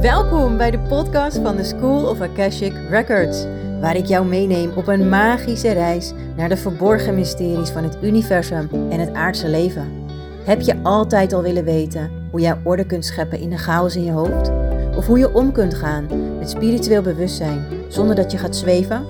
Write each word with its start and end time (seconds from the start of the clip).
Welkom 0.00 0.56
bij 0.56 0.70
de 0.70 0.78
podcast 0.88 1.38
van 1.38 1.56
de 1.56 1.64
School 1.64 2.08
of 2.08 2.20
Akashic 2.20 2.72
Records, 2.90 3.44
waar 3.80 3.96
ik 3.96 4.06
jou 4.06 4.26
meeneem 4.26 4.70
op 4.76 4.86
een 4.86 5.08
magische 5.08 5.72
reis 5.72 6.12
naar 6.36 6.48
de 6.48 6.56
verborgen 6.56 7.14
mysteries 7.14 7.70
van 7.70 7.82
het 7.82 7.96
universum 8.02 8.68
en 8.90 9.00
het 9.00 9.12
aardse 9.12 9.48
leven. 9.48 10.06
Heb 10.44 10.60
je 10.60 10.82
altijd 10.82 11.32
al 11.32 11.42
willen 11.42 11.64
weten 11.64 12.10
hoe 12.30 12.40
jij 12.40 12.60
orde 12.64 12.86
kunt 12.86 13.04
scheppen 13.04 13.40
in 13.40 13.50
de 13.50 13.58
chaos 13.58 13.96
in 13.96 14.04
je 14.04 14.12
hoofd? 14.12 14.50
Of 14.96 15.06
hoe 15.06 15.18
je 15.18 15.34
om 15.34 15.52
kunt 15.52 15.74
gaan 15.74 16.06
met 16.38 16.50
spiritueel 16.50 17.02
bewustzijn 17.02 17.66
zonder 17.88 18.14
dat 18.14 18.32
je 18.32 18.38
gaat 18.38 18.56
zweven? 18.56 19.06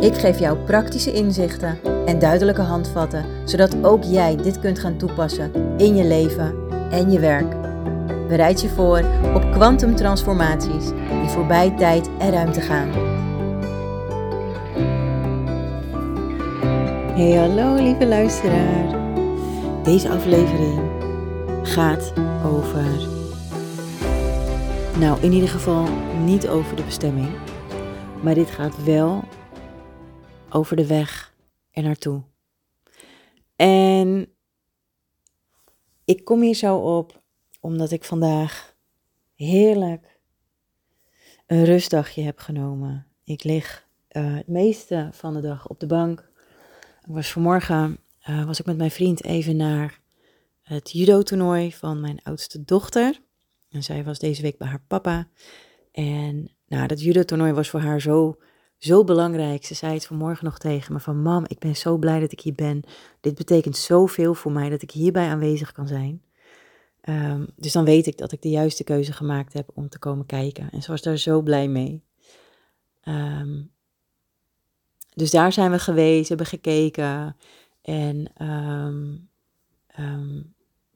Ik 0.00 0.14
geef 0.14 0.38
jou 0.38 0.58
praktische 0.58 1.12
inzichten 1.12 1.78
en 2.06 2.18
duidelijke 2.18 2.62
handvatten, 2.62 3.24
zodat 3.44 3.84
ook 3.84 4.02
jij 4.02 4.36
dit 4.36 4.60
kunt 4.60 4.78
gaan 4.78 4.96
toepassen 4.96 5.52
in 5.76 5.96
je 5.96 6.04
leven 6.04 6.54
en 6.90 7.10
je 7.10 7.20
werk. 7.20 7.63
Bereid 8.28 8.60
je 8.60 8.68
voor 8.68 9.04
op 9.34 9.52
kwantumtransformaties 9.52 10.88
die 10.88 11.28
voorbij 11.28 11.70
tijd 11.70 12.10
en 12.18 12.30
ruimte 12.30 12.60
gaan. 12.60 12.90
Hey 17.14 17.32
hallo 17.32 17.74
lieve 17.74 18.06
luisteraar. 18.06 19.02
Deze 19.82 20.08
aflevering 20.08 20.80
gaat 21.62 22.12
over, 22.44 23.08
nou 24.98 25.20
in 25.20 25.32
ieder 25.32 25.48
geval 25.48 25.88
niet 26.24 26.48
over 26.48 26.76
de 26.76 26.82
bestemming, 26.82 27.28
maar 28.22 28.34
dit 28.34 28.50
gaat 28.50 28.84
wel 28.84 29.24
over 30.50 30.76
de 30.76 30.86
weg 30.86 31.34
er 31.70 31.82
naartoe. 31.82 32.22
En 33.56 34.28
ik 36.04 36.24
kom 36.24 36.40
hier 36.40 36.54
zo 36.54 36.76
op 36.76 37.22
omdat 37.64 37.90
ik 37.90 38.04
vandaag 38.04 38.74
heerlijk 39.34 40.18
een 41.46 41.64
rustdagje 41.64 42.22
heb 42.22 42.38
genomen. 42.38 43.06
Ik 43.24 43.44
lig 43.44 43.86
uh, 44.10 44.36
het 44.36 44.48
meeste 44.48 45.08
van 45.12 45.34
de 45.34 45.40
dag 45.40 45.68
op 45.68 45.80
de 45.80 45.86
bank. 45.86 46.30
Ik 47.06 47.14
was 47.14 47.32
vanmorgen 47.32 47.98
uh, 48.28 48.44
was 48.44 48.60
ik 48.60 48.66
met 48.66 48.76
mijn 48.76 48.90
vriend 48.90 49.24
even 49.24 49.56
naar 49.56 50.00
het 50.62 50.90
judo-toernooi 50.90 51.72
van 51.72 52.00
mijn 52.00 52.20
oudste 52.22 52.64
dochter. 52.64 53.20
En 53.70 53.82
zij 53.82 54.04
was 54.04 54.18
deze 54.18 54.42
week 54.42 54.58
bij 54.58 54.68
haar 54.68 54.84
papa. 54.86 55.28
En 55.92 56.50
nou, 56.66 56.86
dat 56.86 57.02
judo-toernooi 57.02 57.52
was 57.52 57.68
voor 57.68 57.80
haar 57.80 58.00
zo, 58.00 58.36
zo 58.78 59.04
belangrijk. 59.04 59.64
Ze 59.64 59.74
zei 59.74 59.94
het 59.94 60.06
vanmorgen 60.06 60.44
nog 60.44 60.58
tegen 60.58 60.92
me 60.92 61.00
van... 61.00 61.22
Mam, 61.22 61.44
ik 61.46 61.58
ben 61.58 61.76
zo 61.76 61.96
blij 61.96 62.20
dat 62.20 62.32
ik 62.32 62.40
hier 62.40 62.54
ben. 62.54 62.82
Dit 63.20 63.34
betekent 63.34 63.76
zoveel 63.76 64.34
voor 64.34 64.52
mij 64.52 64.68
dat 64.68 64.82
ik 64.82 64.90
hierbij 64.90 65.28
aanwezig 65.28 65.72
kan 65.72 65.86
zijn. 65.86 66.22
Um, 67.08 67.46
dus 67.56 67.72
dan 67.72 67.84
weet 67.84 68.06
ik 68.06 68.18
dat 68.18 68.32
ik 68.32 68.42
de 68.42 68.48
juiste 68.48 68.84
keuze 68.84 69.12
gemaakt 69.12 69.52
heb 69.52 69.70
om 69.74 69.88
te 69.88 69.98
komen 69.98 70.26
kijken. 70.26 70.70
En 70.70 70.82
ze 70.82 70.90
was 70.90 71.02
daar 71.02 71.16
zo 71.16 71.42
blij 71.42 71.68
mee. 71.68 72.02
Um, 73.08 73.70
dus 75.14 75.30
daar 75.30 75.52
zijn 75.52 75.70
we 75.70 75.78
geweest, 75.78 76.28
hebben 76.28 76.46
gekeken. 76.46 77.36
En 77.82 78.32
um, 78.42 79.28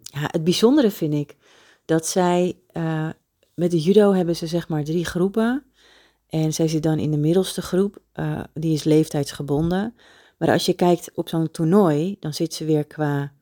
ja, 0.00 0.28
het 0.30 0.44
bijzondere 0.44 0.90
vind 0.90 1.14
ik 1.14 1.36
dat 1.84 2.06
zij 2.06 2.58
uh, 2.72 3.08
met 3.54 3.70
de 3.70 3.80
judo 3.80 4.12
hebben 4.12 4.36
ze 4.36 4.46
zeg 4.46 4.68
maar 4.68 4.84
drie 4.84 5.04
groepen. 5.04 5.64
En 6.28 6.52
zij 6.54 6.68
zit 6.68 6.82
dan 6.82 6.98
in 6.98 7.10
de 7.10 7.18
middelste 7.18 7.62
groep, 7.62 8.02
uh, 8.14 8.40
die 8.54 8.74
is 8.74 8.84
leeftijdsgebonden. 8.84 9.94
Maar 10.38 10.50
als 10.50 10.66
je 10.66 10.74
kijkt 10.74 11.10
op 11.14 11.28
zo'n 11.28 11.50
toernooi, 11.50 12.16
dan 12.20 12.34
zit 12.34 12.54
ze 12.54 12.64
weer 12.64 12.84
qua 12.86 13.32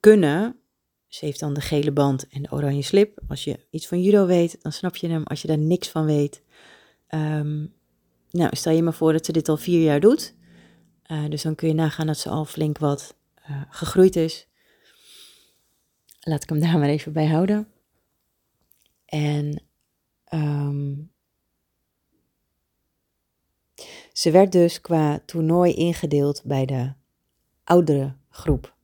kunnen 0.00 0.58
ze 1.14 1.24
heeft 1.24 1.40
dan 1.40 1.54
de 1.54 1.60
gele 1.60 1.92
band 1.92 2.28
en 2.28 2.42
de 2.42 2.52
oranje 2.52 2.82
slip. 2.82 3.18
Als 3.28 3.44
je 3.44 3.66
iets 3.70 3.86
van 3.86 4.02
judo 4.02 4.26
weet, 4.26 4.62
dan 4.62 4.72
snap 4.72 4.96
je 4.96 5.08
hem. 5.08 5.22
Als 5.22 5.42
je 5.42 5.48
daar 5.48 5.58
niks 5.58 5.88
van 5.88 6.04
weet, 6.04 6.42
um, 7.08 7.74
nou, 8.30 8.56
stel 8.56 8.72
je 8.72 8.82
me 8.82 8.92
voor 8.92 9.12
dat 9.12 9.26
ze 9.26 9.32
dit 9.32 9.48
al 9.48 9.56
vier 9.56 9.82
jaar 9.82 10.00
doet. 10.00 10.34
Uh, 11.06 11.28
dus 11.28 11.42
dan 11.42 11.54
kun 11.54 11.68
je 11.68 11.74
nagaan 11.74 12.06
dat 12.06 12.18
ze 12.18 12.28
al 12.28 12.44
flink 12.44 12.78
wat 12.78 13.16
uh, 13.50 13.62
gegroeid 13.68 14.16
is. 14.16 14.48
Laat 16.20 16.42
ik 16.42 16.48
hem 16.48 16.60
daar 16.60 16.78
maar 16.78 16.88
even 16.88 17.12
bij 17.12 17.26
houden. 17.26 17.68
En 19.04 19.62
um, 20.32 21.12
ze 24.12 24.30
werd 24.30 24.52
dus 24.52 24.80
qua 24.80 25.18
toernooi 25.26 25.74
ingedeeld 25.74 26.42
bij 26.44 26.66
de 26.66 26.92
oudere 27.64 28.16
groep. 28.30 28.74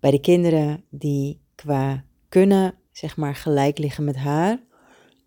Bij 0.00 0.10
de 0.10 0.20
kinderen 0.20 0.84
die 0.90 1.42
qua 1.54 2.04
kunnen, 2.28 2.74
zeg 2.92 3.16
maar, 3.16 3.34
gelijk 3.34 3.78
liggen 3.78 4.04
met 4.04 4.16
haar. 4.16 4.62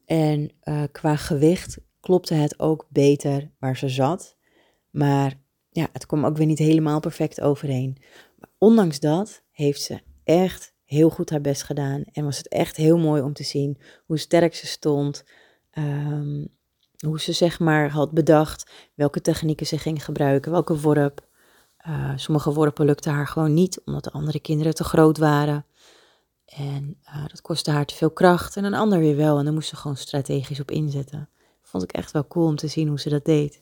En 0.05 0.51
uh, 0.63 0.83
qua 0.91 1.15
gewicht 1.15 1.77
klopte 1.99 2.33
het 2.33 2.59
ook 2.59 2.85
beter 2.89 3.51
waar 3.59 3.77
ze 3.77 3.89
zat. 3.89 4.37
Maar 4.89 5.39
ja, 5.69 5.87
het 5.91 6.05
kwam 6.05 6.25
ook 6.25 6.37
weer 6.37 6.45
niet 6.45 6.57
helemaal 6.59 6.99
perfect 6.99 7.41
overeen. 7.41 7.97
Ondanks 8.57 8.99
dat 8.99 9.43
heeft 9.51 9.81
ze 9.81 9.99
echt 10.23 10.75
heel 10.85 11.09
goed 11.09 11.29
haar 11.29 11.41
best 11.41 11.63
gedaan. 11.63 12.03
En 12.11 12.23
was 12.23 12.37
het 12.37 12.47
echt 12.47 12.75
heel 12.75 12.97
mooi 12.97 13.21
om 13.21 13.33
te 13.33 13.43
zien 13.43 13.81
hoe 14.05 14.17
sterk 14.17 14.55
ze 14.55 14.67
stond. 14.67 15.23
Um, 15.77 16.55
hoe 17.05 17.19
ze 17.19 17.31
zeg 17.31 17.59
maar 17.59 17.89
had 17.89 18.11
bedacht 18.11 18.71
welke 18.95 19.21
technieken 19.21 19.65
ze 19.65 19.77
ging 19.77 20.05
gebruiken, 20.05 20.51
welke 20.51 20.79
worp. 20.79 21.25
Uh, 21.87 22.11
sommige 22.15 22.53
worpen 22.53 22.85
lukten 22.85 23.11
haar 23.11 23.27
gewoon 23.27 23.53
niet, 23.53 23.81
omdat 23.85 24.03
de 24.03 24.11
andere 24.11 24.39
kinderen 24.39 24.73
te 24.73 24.83
groot 24.83 25.17
waren. 25.17 25.65
En 26.47 26.97
uh, 27.05 27.27
dat 27.27 27.41
kostte 27.41 27.71
haar 27.71 27.85
te 27.85 27.95
veel 27.95 28.11
kracht 28.11 28.57
en 28.57 28.63
een 28.63 28.73
ander 28.73 28.99
weer 28.99 29.15
wel. 29.15 29.37
En 29.37 29.43
daar 29.43 29.53
moest 29.53 29.69
ze 29.69 29.75
gewoon 29.75 29.97
strategisch 29.97 30.59
op 30.59 30.71
inzetten. 30.71 31.29
Vond 31.61 31.83
ik 31.83 31.91
echt 31.91 32.11
wel 32.11 32.27
cool 32.27 32.47
om 32.47 32.55
te 32.55 32.67
zien 32.67 32.87
hoe 32.87 32.99
ze 32.99 33.09
dat 33.09 33.25
deed. 33.25 33.61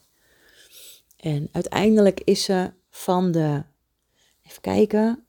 En 1.17 1.49
uiteindelijk 1.51 2.21
is 2.23 2.43
ze 2.43 2.71
van 2.89 3.31
de. 3.31 3.63
Even 4.43 4.61
kijken. 4.61 5.25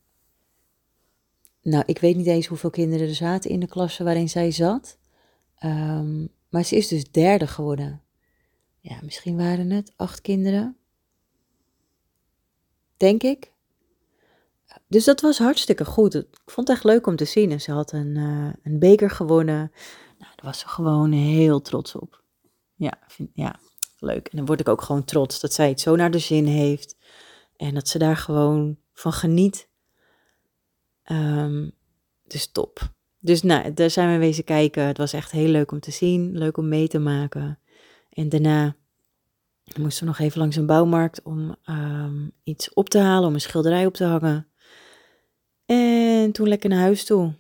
Nou, 1.63 1.83
ik 1.87 1.99
weet 1.99 2.17
niet 2.17 2.27
eens 2.27 2.47
hoeveel 2.47 2.71
kinderen 2.71 3.09
er 3.09 3.15
zaten 3.15 3.51
in 3.51 3.61
de 3.61 3.67
klasse 3.67 4.05
waarin 4.05 4.29
zij 4.29 4.51
zat. 4.51 4.99
Um, 5.65 6.29
maar 6.49 6.65
ze 6.65 6.77
is 6.77 6.89
dus 6.89 7.11
derde 7.11 7.47
geworden. 7.47 8.03
Ja, 8.81 8.99
misschien 9.03 9.37
waren 9.37 9.71
het 9.71 9.93
acht 9.97 10.21
kinderen. 10.21 10.77
Denk 12.97 13.23
ik. 13.23 13.53
Dus 14.89 15.05
dat 15.05 15.21
was 15.21 15.39
hartstikke 15.39 15.85
goed. 15.85 16.15
Ik 16.15 16.27
vond 16.45 16.69
het 16.69 16.77
echt 16.77 16.87
leuk 16.87 17.07
om 17.07 17.17
te 17.17 17.25
zien. 17.25 17.51
En 17.51 17.61
ze 17.61 17.73
had 17.73 17.93
een, 17.93 18.17
uh, 18.17 18.53
een 18.63 18.79
beker 18.79 19.11
gewonnen. 19.11 19.73
Nou, 20.19 20.33
daar 20.37 20.45
was 20.45 20.59
ze 20.59 20.69
gewoon 20.69 21.13
heel 21.13 21.61
trots 21.63 21.95
op. 21.95 22.23
Ja, 22.75 22.99
vind, 23.07 23.31
ja, 23.35 23.59
leuk. 23.99 24.29
En 24.29 24.37
dan 24.37 24.47
word 24.47 24.61
ik 24.61 24.69
ook 24.69 24.83
gewoon 24.83 25.05
trots 25.05 25.41
dat 25.41 25.53
zij 25.53 25.69
het 25.69 25.81
zo 25.81 25.97
naar 25.97 26.11
de 26.11 26.19
zin 26.19 26.47
heeft. 26.47 26.97
En 27.57 27.75
dat 27.75 27.89
ze 27.89 27.99
daar 27.99 28.17
gewoon 28.17 28.77
van 28.93 29.13
geniet. 29.13 29.69
Um, 31.13 31.73
dus 32.27 32.53
top. 32.53 32.95
Dus 33.19 33.43
nou, 33.43 33.75
daar 33.75 33.91
zijn 33.91 34.13
we 34.13 34.19
wezen 34.19 34.45
kijken. 34.45 34.83
Het 34.85 34.99
was 34.99 35.13
echt 35.13 35.31
heel 35.31 35.49
leuk 35.49 35.73
om 35.73 35.81
te 35.81 35.91
zien. 35.91 36.39
Leuk 36.39 36.57
om 36.57 36.69
mee 36.69 36.89
te 36.89 36.99
maken. 36.99 37.59
En 38.11 38.29
daarna 38.29 38.77
moesten 39.79 40.05
we 40.05 40.11
nog 40.11 40.19
even 40.19 40.39
langs 40.39 40.57
een 40.57 40.67
bouwmarkt 40.67 41.23
om 41.23 41.57
um, 41.67 42.33
iets 42.43 42.75
op 42.75 42.89
te 42.89 42.99
halen. 42.99 43.29
Om 43.29 43.35
een 43.35 43.41
schilderij 43.41 43.87
op 43.87 43.95
te 43.95 44.05
hangen. 44.05 44.49
En 45.67 46.33
toen 46.33 46.49
lekker 46.49 46.71
naar 46.71 46.79
huis 46.79 47.05
toe. 47.05 47.35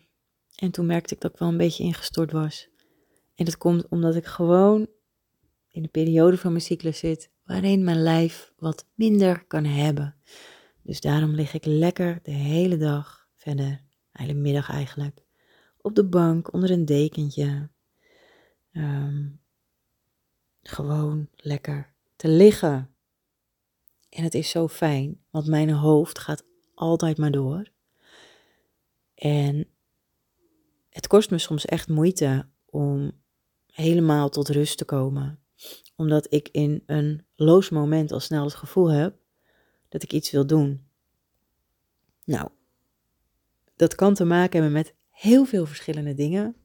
En 0.56 0.70
toen 0.70 0.86
merkte 0.86 1.14
ik 1.14 1.20
dat 1.20 1.32
ik 1.32 1.38
wel 1.38 1.48
een 1.48 1.56
beetje 1.56 1.84
ingestort 1.84 2.32
was. 2.32 2.68
En 3.34 3.44
dat 3.44 3.56
komt 3.56 3.88
omdat 3.88 4.14
ik 4.14 4.26
gewoon 4.26 4.88
in 5.68 5.82
een 5.82 5.90
periode 5.90 6.38
van 6.38 6.50
mijn 6.50 6.64
cyclus 6.64 6.98
zit 6.98 7.30
waarin 7.44 7.84
mijn 7.84 8.02
lijf 8.02 8.52
wat 8.56 8.86
minder 8.94 9.44
kan 9.44 9.64
hebben. 9.64 10.14
Dus 10.82 11.00
daarom 11.00 11.30
lig 11.30 11.54
ik 11.54 11.64
lekker 11.64 12.20
de 12.22 12.30
hele 12.30 12.76
dag 12.76 13.28
verder, 13.34 13.82
de 14.12 14.22
hele 14.22 14.34
middag 14.34 14.70
eigenlijk, 14.70 15.24
op 15.80 15.94
de 15.94 16.04
bank 16.04 16.52
onder 16.52 16.70
een 16.70 16.84
dekentje. 16.84 17.68
Um, 18.72 19.40
gewoon 20.62 21.28
lekker 21.36 21.94
te 22.16 22.28
liggen. 22.28 22.90
En 24.08 24.24
het 24.24 24.34
is 24.34 24.50
zo 24.50 24.68
fijn, 24.68 25.20
want 25.30 25.46
mijn 25.46 25.70
hoofd 25.70 26.18
gaat 26.18 26.44
altijd 26.74 27.18
maar 27.18 27.30
door. 27.30 27.74
En 29.16 29.68
het 30.90 31.06
kost 31.06 31.30
me 31.30 31.38
soms 31.38 31.64
echt 31.64 31.88
moeite 31.88 32.48
om 32.64 33.12
helemaal 33.66 34.28
tot 34.28 34.48
rust 34.48 34.78
te 34.78 34.84
komen. 34.84 35.40
Omdat 35.96 36.26
ik 36.32 36.48
in 36.48 36.82
een 36.86 37.26
loos 37.34 37.68
moment 37.70 38.12
al 38.12 38.20
snel 38.20 38.44
het 38.44 38.54
gevoel 38.54 38.90
heb 38.90 39.16
dat 39.88 40.02
ik 40.02 40.12
iets 40.12 40.30
wil 40.30 40.46
doen. 40.46 40.86
Nou, 42.24 42.48
dat 43.76 43.94
kan 43.94 44.14
te 44.14 44.24
maken 44.24 44.52
hebben 44.52 44.72
met 44.72 44.94
heel 45.10 45.44
veel 45.44 45.66
verschillende 45.66 46.14
dingen. 46.14 46.56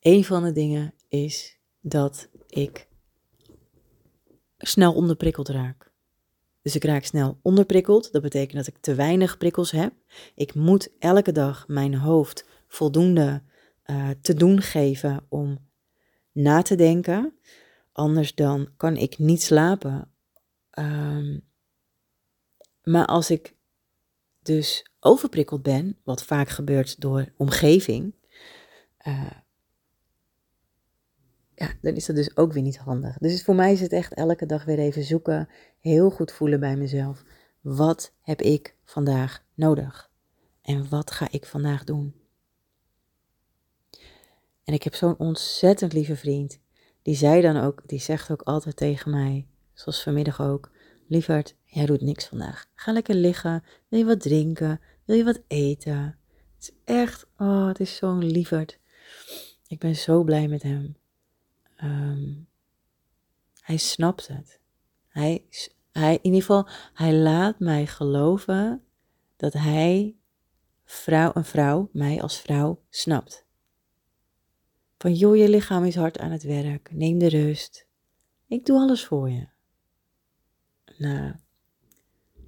Een 0.00 0.24
van 0.24 0.42
de 0.42 0.52
dingen 0.52 0.94
is 1.08 1.58
dat 1.80 2.28
ik 2.48 2.88
snel 4.58 4.94
onderprikkeld 4.94 5.48
raak. 5.48 5.91
Dus 6.62 6.74
ik 6.74 6.84
raak 6.84 7.04
snel 7.04 7.38
onderprikkeld. 7.42 8.12
Dat 8.12 8.22
betekent 8.22 8.56
dat 8.56 8.74
ik 8.74 8.80
te 8.80 8.94
weinig 8.94 9.38
prikkels 9.38 9.70
heb. 9.70 9.92
Ik 10.34 10.54
moet 10.54 10.90
elke 10.98 11.32
dag 11.32 11.68
mijn 11.68 11.94
hoofd 11.94 12.44
voldoende 12.68 13.42
uh, 13.86 14.10
te 14.22 14.34
doen 14.34 14.60
geven 14.60 15.26
om 15.28 15.58
na 16.32 16.62
te 16.62 16.74
denken. 16.74 17.38
Anders 17.92 18.34
dan 18.34 18.68
kan 18.76 18.96
ik 18.96 19.18
niet 19.18 19.42
slapen. 19.42 20.10
Um, 20.78 21.50
maar 22.82 23.06
als 23.06 23.30
ik 23.30 23.54
dus 24.42 24.86
overprikkeld 25.00 25.62
ben, 25.62 25.98
wat 26.04 26.24
vaak 26.24 26.48
gebeurt 26.48 27.00
door 27.00 27.32
omgeving, 27.36 28.14
uh, 29.06 29.30
dan 31.80 31.94
is 31.94 32.06
dat 32.06 32.16
dus 32.16 32.36
ook 32.36 32.52
weer 32.52 32.62
niet 32.62 32.78
handig. 32.78 33.18
Dus 33.18 33.42
voor 33.42 33.54
mij 33.54 33.72
is 33.72 33.80
het 33.80 33.92
echt 33.92 34.14
elke 34.14 34.46
dag 34.46 34.64
weer 34.64 34.78
even 34.78 35.02
zoeken, 35.02 35.48
heel 35.80 36.10
goed 36.10 36.32
voelen 36.32 36.60
bij 36.60 36.76
mezelf. 36.76 37.24
Wat 37.60 38.14
heb 38.20 38.42
ik 38.42 38.76
vandaag 38.84 39.44
nodig? 39.54 40.10
En 40.62 40.88
wat 40.88 41.10
ga 41.10 41.28
ik 41.30 41.46
vandaag 41.46 41.84
doen? 41.84 42.14
En 44.64 44.74
ik 44.74 44.82
heb 44.82 44.94
zo'n 44.94 45.18
ontzettend 45.18 45.92
lieve 45.92 46.16
vriend. 46.16 46.60
Die 47.02 47.16
zei 47.16 47.40
dan 47.40 47.56
ook, 47.56 47.82
die 47.86 48.00
zegt 48.00 48.30
ook 48.30 48.42
altijd 48.42 48.76
tegen 48.76 49.10
mij, 49.10 49.46
zoals 49.72 50.02
vanmiddag 50.02 50.40
ook, 50.40 50.70
lieverd, 51.08 51.56
jij 51.64 51.86
doet 51.86 52.00
niks 52.00 52.26
vandaag. 52.26 52.66
Ga 52.74 52.92
lekker 52.92 53.14
liggen. 53.14 53.64
Wil 53.88 53.98
je 53.98 54.04
wat 54.04 54.20
drinken? 54.20 54.80
Wil 55.04 55.16
je 55.16 55.24
wat 55.24 55.42
eten? 55.46 56.18
Het 56.54 56.58
is 56.58 56.70
echt, 56.84 57.26
oh, 57.38 57.66
het 57.66 57.80
is 57.80 57.96
zo'n 57.96 58.24
lieverd. 58.24 58.78
Ik 59.66 59.78
ben 59.78 59.96
zo 59.96 60.22
blij 60.22 60.48
met 60.48 60.62
hem. 60.62 60.96
Ehm, 61.82 62.32
hij 63.60 63.76
snapt 63.76 64.28
het. 64.28 64.60
Hij, 65.08 65.44
hij, 65.92 66.14
in 66.14 66.20
ieder 66.22 66.40
geval, 66.40 66.68
hij 66.94 67.14
laat 67.14 67.58
mij 67.58 67.86
geloven 67.86 68.82
dat 69.36 69.52
hij, 69.52 70.16
vrouw, 70.84 71.30
een 71.34 71.44
vrouw, 71.44 71.88
mij 71.92 72.22
als 72.22 72.40
vrouw 72.40 72.82
snapt. 72.88 73.46
Van 74.98 75.14
joh, 75.14 75.36
je 75.36 75.48
lichaam 75.48 75.84
is 75.84 75.94
hard 75.94 76.18
aan 76.18 76.30
het 76.30 76.42
werk. 76.42 76.90
Neem 76.92 77.18
de 77.18 77.28
rust. 77.28 77.86
Ik 78.46 78.66
doe 78.66 78.78
alles 78.78 79.04
voor 79.04 79.30
je. 79.30 79.46
Nou, 80.98 81.32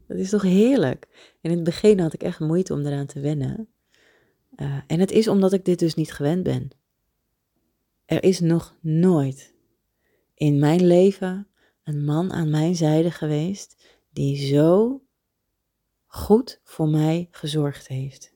dat 0.07 0.17
is 0.17 0.31
toch 0.31 0.43
heerlijk. 0.43 1.37
in 1.41 1.51
het 1.51 1.65
begin 1.65 2.01
had 2.01 2.13
ik 2.13 2.23
echt 2.23 2.41
moeite 2.41 2.73
om 2.73 2.87
eraan 2.87 3.07
te 3.07 3.21
wennen. 3.21 3.69
Uh, 4.57 4.81
en 4.87 5.01
het 5.01 5.11
is 5.11 5.29
omdat 5.29 5.53
ik 5.53 5.65
dit 5.65 5.79
dus 5.79 5.95
niet 5.95 6.13
gewend 6.13 6.43
ben. 6.43 6.71
Er 8.05 8.23
is 8.23 8.41
nog 8.41 8.77
nooit 8.81 9.55
in 10.35 10.59
mijn 10.59 10.87
leven 10.87 11.49
een 11.83 12.05
man 12.05 12.33
aan 12.33 12.51
mijn 12.51 12.77
zijde 12.77 13.11
geweest 13.11 13.85
die 14.11 14.37
zo 14.37 15.03
goed 16.07 16.61
voor 16.63 16.89
mij 16.89 17.29
gezorgd 17.31 17.89
heeft. 17.89 18.33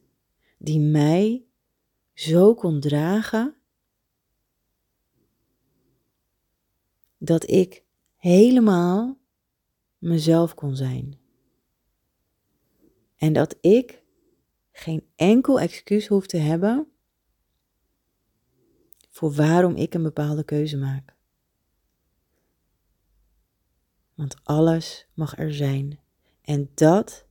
Die 0.58 0.80
mij 0.80 1.44
zo 2.14 2.54
kon 2.54 2.80
dragen 2.80 3.56
dat 7.18 7.50
ik 7.50 7.84
helemaal 8.16 9.18
mezelf 9.98 10.54
kon 10.54 10.76
zijn. 10.76 11.18
En 13.16 13.32
dat 13.32 13.56
ik 13.60 14.02
geen 14.72 15.06
enkel 15.16 15.60
excuus 15.60 16.06
hoef 16.06 16.26
te 16.26 16.36
hebben 16.36 16.92
voor 19.18 19.32
waarom 19.32 19.74
ik 19.76 19.94
een 19.94 20.02
bepaalde 20.02 20.44
keuze 20.44 20.76
maak. 20.76 21.14
Want 24.14 24.36
alles 24.42 25.06
mag 25.14 25.38
er 25.38 25.54
zijn. 25.54 25.98
En 26.42 26.70
dat, 26.74 27.26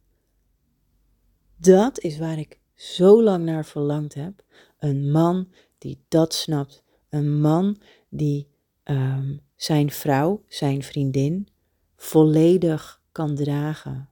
dat 1.58 2.00
is 2.00 2.18
waar 2.18 2.40
ik 2.40 2.60
zo 2.74 3.24
lang 3.24 3.46
naar 3.46 3.66
verlangd 3.66 4.14
heb. 4.14 4.44
Een 4.80 5.12
man 5.12 5.52
die 5.78 6.00
dat 6.08 6.34
snapt. 6.34 6.84
Een 7.10 7.42
man 7.42 7.78
die 8.10 8.48
um, 8.84 9.42
zijn 9.56 9.92
vrouw, 9.92 10.44
zijn 10.48 10.84
vriendin, 10.84 11.48
volledig 11.96 13.02
kan 13.12 13.36
dragen. 13.36 14.10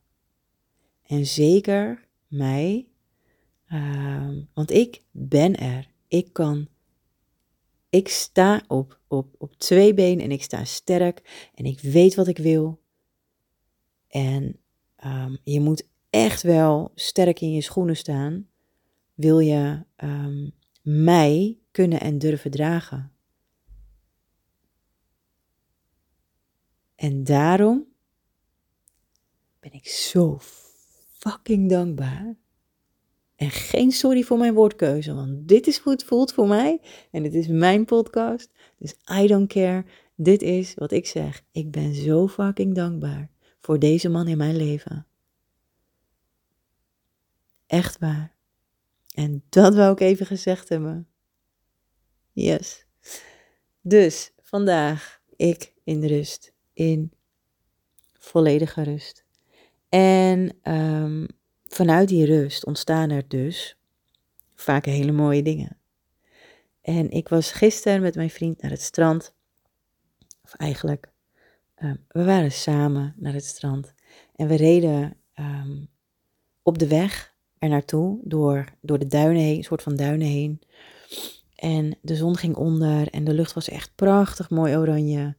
En 1.03 1.25
zeker 1.25 2.07
mij, 2.27 2.87
uh, 3.69 4.29
want 4.53 4.71
ik 4.71 5.01
ben 5.11 5.55
er. 5.55 5.87
Ik 6.07 6.33
kan, 6.33 6.67
ik 7.95 8.09
sta 8.09 8.63
op, 8.67 8.99
op, 9.07 9.35
op 9.37 9.53
twee 9.53 9.93
benen 9.93 10.23
en 10.23 10.31
ik 10.31 10.43
sta 10.43 10.65
sterk 10.65 11.49
en 11.53 11.65
ik 11.65 11.79
weet 11.79 12.15
wat 12.15 12.27
ik 12.27 12.37
wil. 12.37 12.81
En 14.07 14.59
um, 15.05 15.37
je 15.43 15.59
moet 15.59 15.87
echt 16.09 16.41
wel 16.41 16.91
sterk 16.95 17.41
in 17.41 17.51
je 17.51 17.61
schoenen 17.61 17.97
staan, 17.97 18.49
wil 19.13 19.39
je 19.39 19.85
um, 19.97 20.53
mij 20.81 21.59
kunnen 21.71 21.99
en 21.99 22.17
durven 22.17 22.51
dragen. 22.51 23.11
En 26.95 27.23
daarom 27.23 27.85
ben 29.59 29.73
ik 29.73 29.87
zo 29.87 30.39
fucking 31.11 31.69
dankbaar. 31.69 32.35
En 33.35 33.49
geen 33.49 33.91
sorry 33.91 34.23
voor 34.23 34.37
mijn 34.37 34.53
woordkeuze, 34.53 35.13
want 35.13 35.47
dit 35.47 35.67
is 35.67 35.77
hoe 35.77 35.93
het 35.93 36.03
voelt 36.03 36.33
voor 36.33 36.47
mij. 36.47 36.81
En 37.11 37.23
dit 37.23 37.33
is 37.33 37.47
mijn 37.47 37.85
podcast. 37.85 38.49
Dus 38.77 38.95
I 39.21 39.27
don't 39.27 39.47
care. 39.47 39.85
Dit 40.15 40.41
is 40.41 40.73
wat 40.73 40.91
ik 40.91 41.07
zeg. 41.07 41.43
Ik 41.51 41.71
ben 41.71 41.93
zo 41.93 42.27
fucking 42.27 42.75
dankbaar 42.75 43.29
voor 43.59 43.79
deze 43.79 44.09
man 44.09 44.27
in 44.27 44.37
mijn 44.37 44.55
leven. 44.55 45.07
Echt 47.67 47.99
waar. 47.99 48.35
En 49.13 49.43
dat 49.49 49.75
wou 49.75 49.91
ik 49.91 49.99
even 49.99 50.25
gezegd 50.25 50.69
hebben. 50.69 51.07
Yes. 52.31 52.85
Dus 53.81 54.31
vandaag 54.41 55.21
ik 55.35 55.73
in 55.83 56.05
rust 56.05 56.53
in 56.75 57.11
volledige 58.13 58.83
rust. 58.83 59.25
En 59.89 60.57
um, 60.63 61.27
vanuit 61.75 62.07
die 62.07 62.25
rust 62.25 62.65
ontstaan 62.65 63.09
er 63.09 63.23
dus 63.27 63.77
vaak 64.55 64.85
hele 64.85 65.11
mooie 65.11 65.41
dingen. 65.41 65.77
En 66.81 67.09
ik 67.09 67.29
was 67.29 67.51
gisteren 67.51 68.01
met 68.01 68.15
mijn 68.15 68.29
vriend 68.29 68.61
naar 68.61 68.71
het 68.71 68.81
strand. 68.81 69.33
Of 70.43 70.53
eigenlijk, 70.53 71.11
um, 71.83 72.05
we 72.07 72.23
waren 72.23 72.51
samen 72.51 73.13
naar 73.17 73.33
het 73.33 73.45
strand. 73.45 73.93
En 74.35 74.47
we 74.47 74.55
reden 74.55 75.17
um, 75.39 75.87
op 76.63 76.77
de 76.77 76.87
weg 76.87 77.33
er 77.59 77.69
naartoe, 77.69 78.19
door, 78.23 78.65
door 78.81 78.99
de 78.99 79.07
duinen 79.07 79.41
heen, 79.41 79.57
een 79.57 79.63
soort 79.63 79.83
van 79.83 79.95
duinen 79.95 80.27
heen. 80.27 80.61
En 81.55 81.97
de 82.01 82.15
zon 82.15 82.37
ging 82.37 82.55
onder 82.55 83.09
en 83.09 83.23
de 83.23 83.33
lucht 83.33 83.53
was 83.53 83.69
echt 83.69 83.91
prachtig 83.95 84.49
mooi 84.49 84.77
oranje. 84.77 85.35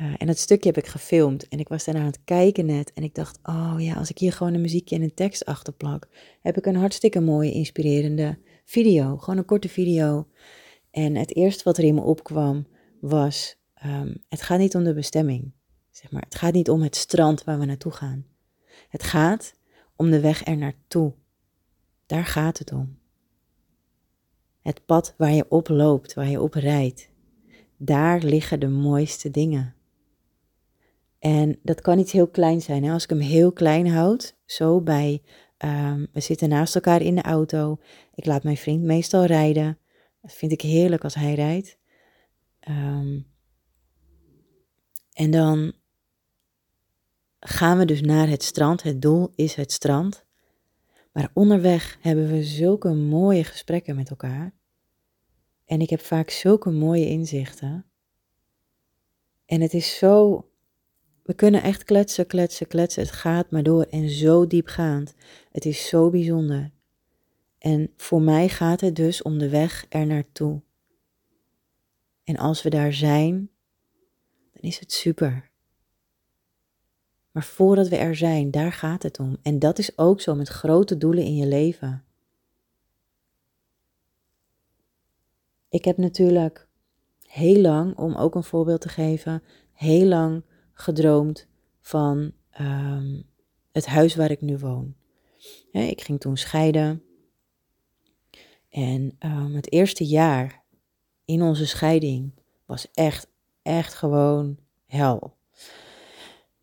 Uh, 0.00 0.14
en 0.18 0.26
dat 0.26 0.38
stukje 0.38 0.68
heb 0.68 0.84
ik 0.84 0.86
gefilmd 0.86 1.48
en 1.48 1.58
ik 1.58 1.68
was 1.68 1.84
daarna 1.84 2.00
aan 2.00 2.06
het 2.06 2.24
kijken 2.24 2.66
net 2.66 2.92
en 2.92 3.02
ik 3.02 3.14
dacht, 3.14 3.38
oh 3.42 3.74
ja, 3.78 3.94
als 3.94 4.10
ik 4.10 4.18
hier 4.18 4.32
gewoon 4.32 4.54
een 4.54 4.60
muziekje 4.60 4.96
en 4.96 5.02
een 5.02 5.14
tekst 5.14 5.44
achter 5.44 5.72
plak, 5.72 6.08
heb 6.40 6.56
ik 6.56 6.66
een 6.66 6.76
hartstikke 6.76 7.20
mooie, 7.20 7.52
inspirerende 7.52 8.38
video. 8.64 9.16
Gewoon 9.16 9.38
een 9.38 9.44
korte 9.44 9.68
video. 9.68 10.26
En 10.90 11.14
het 11.16 11.36
eerste 11.36 11.64
wat 11.64 11.78
er 11.78 11.84
in 11.84 11.94
me 11.94 12.00
opkwam 12.00 12.66
was, 13.00 13.56
um, 13.84 14.16
het 14.28 14.42
gaat 14.42 14.58
niet 14.58 14.74
om 14.74 14.84
de 14.84 14.94
bestemming. 14.94 15.52
Zeg 15.90 16.10
maar. 16.10 16.22
Het 16.22 16.34
gaat 16.34 16.52
niet 16.52 16.70
om 16.70 16.82
het 16.82 16.96
strand 16.96 17.44
waar 17.44 17.58
we 17.58 17.64
naartoe 17.64 17.92
gaan. 17.92 18.26
Het 18.88 19.02
gaat 19.02 19.54
om 19.96 20.10
de 20.10 20.20
weg 20.20 20.46
er 20.46 20.56
naartoe. 20.56 21.12
Daar 22.06 22.24
gaat 22.24 22.58
het 22.58 22.72
om. 22.72 22.98
Het 24.60 24.86
pad 24.86 25.14
waar 25.16 25.32
je 25.32 25.46
op 25.48 25.68
loopt, 25.68 26.14
waar 26.14 26.28
je 26.28 26.40
op 26.40 26.54
rijdt. 26.54 27.08
Daar 27.76 28.22
liggen 28.22 28.60
de 28.60 28.68
mooiste 28.68 29.30
dingen. 29.30 29.74
En 31.20 31.58
dat 31.62 31.80
kan 31.80 31.98
iets 31.98 32.12
heel 32.12 32.28
klein 32.28 32.60
zijn. 32.60 32.84
Hè? 32.84 32.92
Als 32.92 33.02
ik 33.02 33.10
hem 33.10 33.18
heel 33.18 33.52
klein 33.52 33.88
houd, 33.88 34.36
zo 34.44 34.80
bij, 34.80 35.22
um, 35.58 36.08
we 36.12 36.20
zitten 36.20 36.48
naast 36.48 36.74
elkaar 36.74 37.02
in 37.02 37.14
de 37.14 37.22
auto. 37.22 37.78
Ik 38.14 38.26
laat 38.26 38.42
mijn 38.42 38.56
vriend 38.56 38.82
meestal 38.82 39.24
rijden. 39.24 39.78
Dat 40.22 40.32
vind 40.32 40.52
ik 40.52 40.60
heerlijk 40.60 41.04
als 41.04 41.14
hij 41.14 41.34
rijdt. 41.34 41.78
Um, 42.68 43.26
en 45.12 45.30
dan 45.30 45.72
gaan 47.40 47.78
we 47.78 47.84
dus 47.84 48.00
naar 48.00 48.28
het 48.28 48.42
strand. 48.42 48.82
Het 48.82 49.02
doel 49.02 49.32
is 49.34 49.54
het 49.54 49.72
strand. 49.72 50.24
Maar 51.12 51.30
onderweg 51.34 51.98
hebben 52.00 52.30
we 52.30 52.42
zulke 52.42 52.94
mooie 52.94 53.44
gesprekken 53.44 53.96
met 53.96 54.10
elkaar. 54.10 54.54
En 55.64 55.80
ik 55.80 55.90
heb 55.90 56.00
vaak 56.00 56.30
zulke 56.30 56.70
mooie 56.70 57.06
inzichten. 57.06 57.86
En 59.46 59.60
het 59.60 59.74
is 59.74 59.98
zo 59.98 60.44
we 61.30 61.36
kunnen 61.36 61.62
echt 61.62 61.84
kletsen, 61.84 62.26
kletsen, 62.26 62.66
kletsen. 62.66 63.02
Het 63.02 63.12
gaat 63.12 63.50
maar 63.50 63.62
door 63.62 63.82
en 63.82 64.08
zo 64.08 64.46
diepgaand. 64.46 65.14
Het 65.52 65.64
is 65.64 65.88
zo 65.88 66.10
bijzonder. 66.10 66.70
En 67.58 67.92
voor 67.96 68.22
mij 68.22 68.48
gaat 68.48 68.80
het 68.80 68.96
dus 68.96 69.22
om 69.22 69.38
de 69.38 69.48
weg 69.48 69.86
er 69.88 70.06
naartoe. 70.06 70.60
En 72.24 72.36
als 72.36 72.62
we 72.62 72.70
daar 72.70 72.92
zijn, 72.92 73.50
dan 74.52 74.62
is 74.62 74.78
het 74.78 74.92
super. 74.92 75.50
Maar 77.30 77.44
voordat 77.44 77.88
we 77.88 77.96
er 77.96 78.16
zijn, 78.16 78.50
daar 78.50 78.72
gaat 78.72 79.02
het 79.02 79.18
om. 79.18 79.36
En 79.42 79.58
dat 79.58 79.78
is 79.78 79.98
ook 79.98 80.20
zo 80.20 80.34
met 80.34 80.48
grote 80.48 80.98
doelen 80.98 81.24
in 81.24 81.36
je 81.36 81.46
leven. 81.46 82.04
ik 85.68 85.84
heb 85.84 85.96
natuurlijk 85.96 86.68
heel 87.26 87.60
lang, 87.60 87.96
om 87.96 88.14
ook 88.14 88.34
een 88.34 88.44
voorbeeld 88.44 88.80
te 88.80 88.88
geven, 88.88 89.42
heel 89.72 90.06
lang 90.06 90.42
gedroomd 90.80 91.46
van 91.80 92.32
ehm, 92.50 93.20
het 93.72 93.86
huis 93.86 94.14
waar 94.14 94.30
ik 94.30 94.40
nu 94.40 94.58
woon. 94.58 94.94
ik 95.70 96.00
ging 96.00 96.20
toen 96.20 96.36
scheiden. 96.36 97.02
En 98.70 99.16
um, 99.18 99.54
het 99.54 99.72
eerste 99.72 100.04
jaar 100.04 100.62
in 101.24 101.42
onze 101.42 101.66
scheiding 101.66 102.32
was 102.66 102.90
echt, 102.94 103.26
echt 103.62 103.94
gewoon 103.94 104.58
hel. 104.86 105.36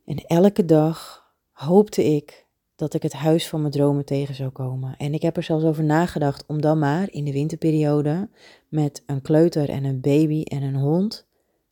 En 0.06 0.18
elke 0.18 0.66
dag 0.66 1.26
hoopte 1.52 2.04
ik 2.04 2.46
dat 2.76 2.94
ik 2.94 3.04
het 3.04 3.14
huis 3.14 3.48
van 3.48 3.60
mijn 3.60 3.72
dromen 3.72 4.06
tegen 4.06 4.36
zou 4.36 4.50
komen. 4.50 4.98
En 4.98 5.14
ik 5.14 5.22
heb 5.22 5.38
er 5.38 5.44
zelfs 5.44 5.64
over 5.64 5.84
nagedacht 5.84 6.46
om 6.46 6.62
dan 6.62 6.80
maar 6.80 7.12
in 7.12 7.24
de 7.24 7.32
winterperiode 7.32 8.30
met 8.68 9.04
een 9.06 9.22
kleuter 9.22 9.70
en 9.70 9.84
een 9.84 10.02
baby 10.02 10.42
en 10.42 10.64
een 10.64 10.76
hond 10.76 11.28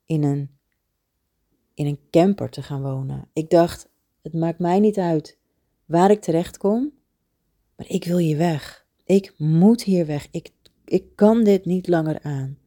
in 0.05 0.23
een, 0.23 0.54
in 1.75 1.85
een 1.85 1.99
camper 2.11 2.49
te 2.49 2.61
gaan 2.61 2.81
wonen. 2.81 3.27
Ik 3.33 3.49
dacht, 3.49 3.89
het 4.21 4.33
maakt 4.33 4.59
mij 4.59 4.79
niet 4.79 4.97
uit 4.97 5.37
waar 5.85 6.11
ik 6.11 6.21
terecht 6.21 6.57
kom, 6.57 6.91
maar 7.75 7.89
ik 7.89 8.05
wil 8.05 8.17
hier 8.17 8.37
weg. 8.37 8.85
Ik 9.03 9.33
moet 9.37 9.83
hier 9.83 10.05
weg. 10.05 10.27
Ik, 10.31 10.51
ik 10.85 11.15
kan 11.15 11.43
dit 11.43 11.65
niet 11.65 11.87
langer 11.87 12.19
aan. 12.21 12.57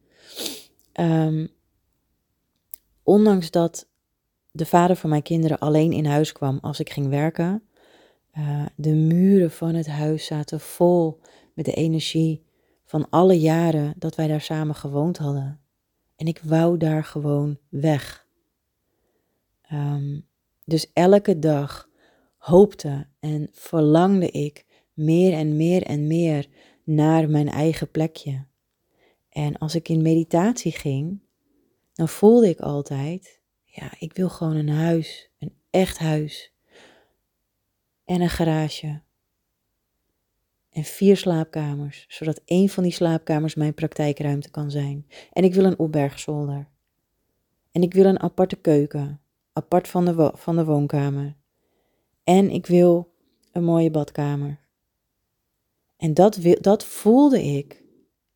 Um, 0.93 1.49
ondanks 3.03 3.51
dat 3.51 3.87
de 4.51 4.65
vader 4.65 4.95
van 4.95 5.09
mijn 5.09 5.21
kinderen 5.21 5.59
alleen 5.59 5.91
in 5.91 6.05
huis 6.05 6.31
kwam 6.31 6.57
als 6.61 6.79
ik 6.79 6.89
ging 6.89 7.07
werken, 7.07 7.63
uh, 8.37 8.65
de 8.75 8.93
muren 8.93 9.51
van 9.51 9.75
het 9.75 9.87
huis 9.87 10.25
zaten 10.25 10.59
vol 10.59 11.19
met 11.53 11.65
de 11.65 11.73
energie 11.73 12.43
van 12.85 13.09
alle 13.09 13.39
jaren 13.39 13.93
dat 13.97 14.15
wij 14.15 14.27
daar 14.27 14.41
samen 14.41 14.75
gewoond 14.75 15.17
hadden. 15.17 15.59
En 16.15 16.27
ik 16.27 16.41
wou 16.43 16.77
daar 16.77 17.03
gewoon 17.03 17.57
weg. 17.69 18.27
Um, 19.73 20.27
dus 20.65 20.91
elke 20.93 21.39
dag 21.39 21.89
hoopte 22.37 23.07
en 23.19 23.49
verlangde 23.51 24.31
ik 24.31 24.65
meer 24.93 25.33
en 25.33 25.55
meer 25.55 25.83
en 25.83 26.07
meer 26.07 26.47
naar 26.83 27.29
mijn 27.29 27.49
eigen 27.49 27.91
plekje. 27.91 28.45
En 29.29 29.57
als 29.57 29.75
ik 29.75 29.89
in 29.89 30.01
meditatie 30.01 30.71
ging, 30.71 31.19
dan 31.93 32.07
voelde 32.07 32.49
ik 32.49 32.59
altijd, 32.59 33.41
ja, 33.63 33.91
ik 33.99 34.13
wil 34.13 34.29
gewoon 34.29 34.55
een 34.55 34.69
huis, 34.69 35.29
een 35.39 35.53
echt 35.69 35.97
huis. 35.97 36.53
En 38.05 38.21
een 38.21 38.29
garage. 38.29 39.01
En 40.69 40.83
vier 40.83 41.17
slaapkamers, 41.17 42.05
zodat 42.07 42.41
één 42.45 42.69
van 42.69 42.83
die 42.83 42.91
slaapkamers 42.91 43.55
mijn 43.55 43.73
praktijkruimte 43.73 44.51
kan 44.51 44.71
zijn. 44.71 45.07
En 45.33 45.43
ik 45.43 45.53
wil 45.53 45.65
een 45.65 45.79
opbergzolder. 45.79 46.67
En 47.71 47.81
ik 47.81 47.93
wil 47.93 48.05
een 48.05 48.19
aparte 48.19 48.55
keuken, 48.55 49.21
apart 49.59 49.87
van 49.87 50.05
de, 50.05 50.31
van 50.35 50.55
de 50.55 50.65
woonkamer. 50.65 51.35
En 52.23 52.49
ik 52.49 52.65
wil 52.65 53.13
een 53.51 53.63
mooie 53.63 53.91
badkamer. 53.91 54.59
En 55.97 56.13
dat, 56.13 56.39
dat 56.61 56.85
voelde 56.85 57.43
ik 57.43 57.83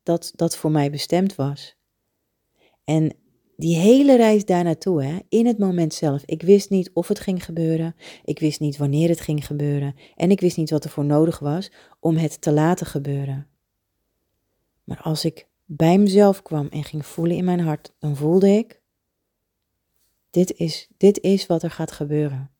dat 0.02 0.32
dat 0.36 0.56
voor 0.56 0.70
mij 0.70 0.90
bestemd 0.90 1.34
was. 1.34 1.76
En 2.84 3.16
die 3.56 3.76
hele 3.76 4.16
reis 4.16 4.44
daar 4.44 4.64
naartoe, 4.64 5.04
hè, 5.04 5.18
in 5.28 5.46
het 5.46 5.58
moment 5.58 5.94
zelf, 5.94 6.22
ik 6.24 6.42
wist 6.42 6.70
niet 6.70 6.90
of 6.92 7.08
het 7.08 7.20
ging 7.20 7.44
gebeuren, 7.44 7.94
ik 8.24 8.38
wist 8.38 8.60
niet 8.60 8.76
wanneer 8.76 9.08
het 9.08 9.20
ging 9.20 9.46
gebeuren 9.46 9.94
en 10.16 10.30
ik 10.30 10.40
wist 10.40 10.56
niet 10.56 10.70
wat 10.70 10.84
er 10.84 10.90
voor 10.90 11.04
nodig 11.04 11.38
was 11.38 11.70
om 12.00 12.16
het 12.16 12.40
te 12.40 12.52
laten 12.52 12.86
gebeuren. 12.86 13.46
Maar 14.84 15.00
als 15.00 15.24
ik 15.24 15.46
bij 15.64 15.98
mezelf 15.98 16.42
kwam 16.42 16.68
en 16.68 16.84
ging 16.84 17.06
voelen 17.06 17.36
in 17.36 17.44
mijn 17.44 17.60
hart, 17.60 17.92
dan 17.98 18.16
voelde 18.16 18.48
ik, 18.48 18.82
dit 20.34 20.56
is, 20.56 20.88
dit 20.96 21.20
is 21.20 21.46
wat 21.46 21.62
er 21.62 21.70
gaat 21.70 21.92
gebeuren. 21.92 22.50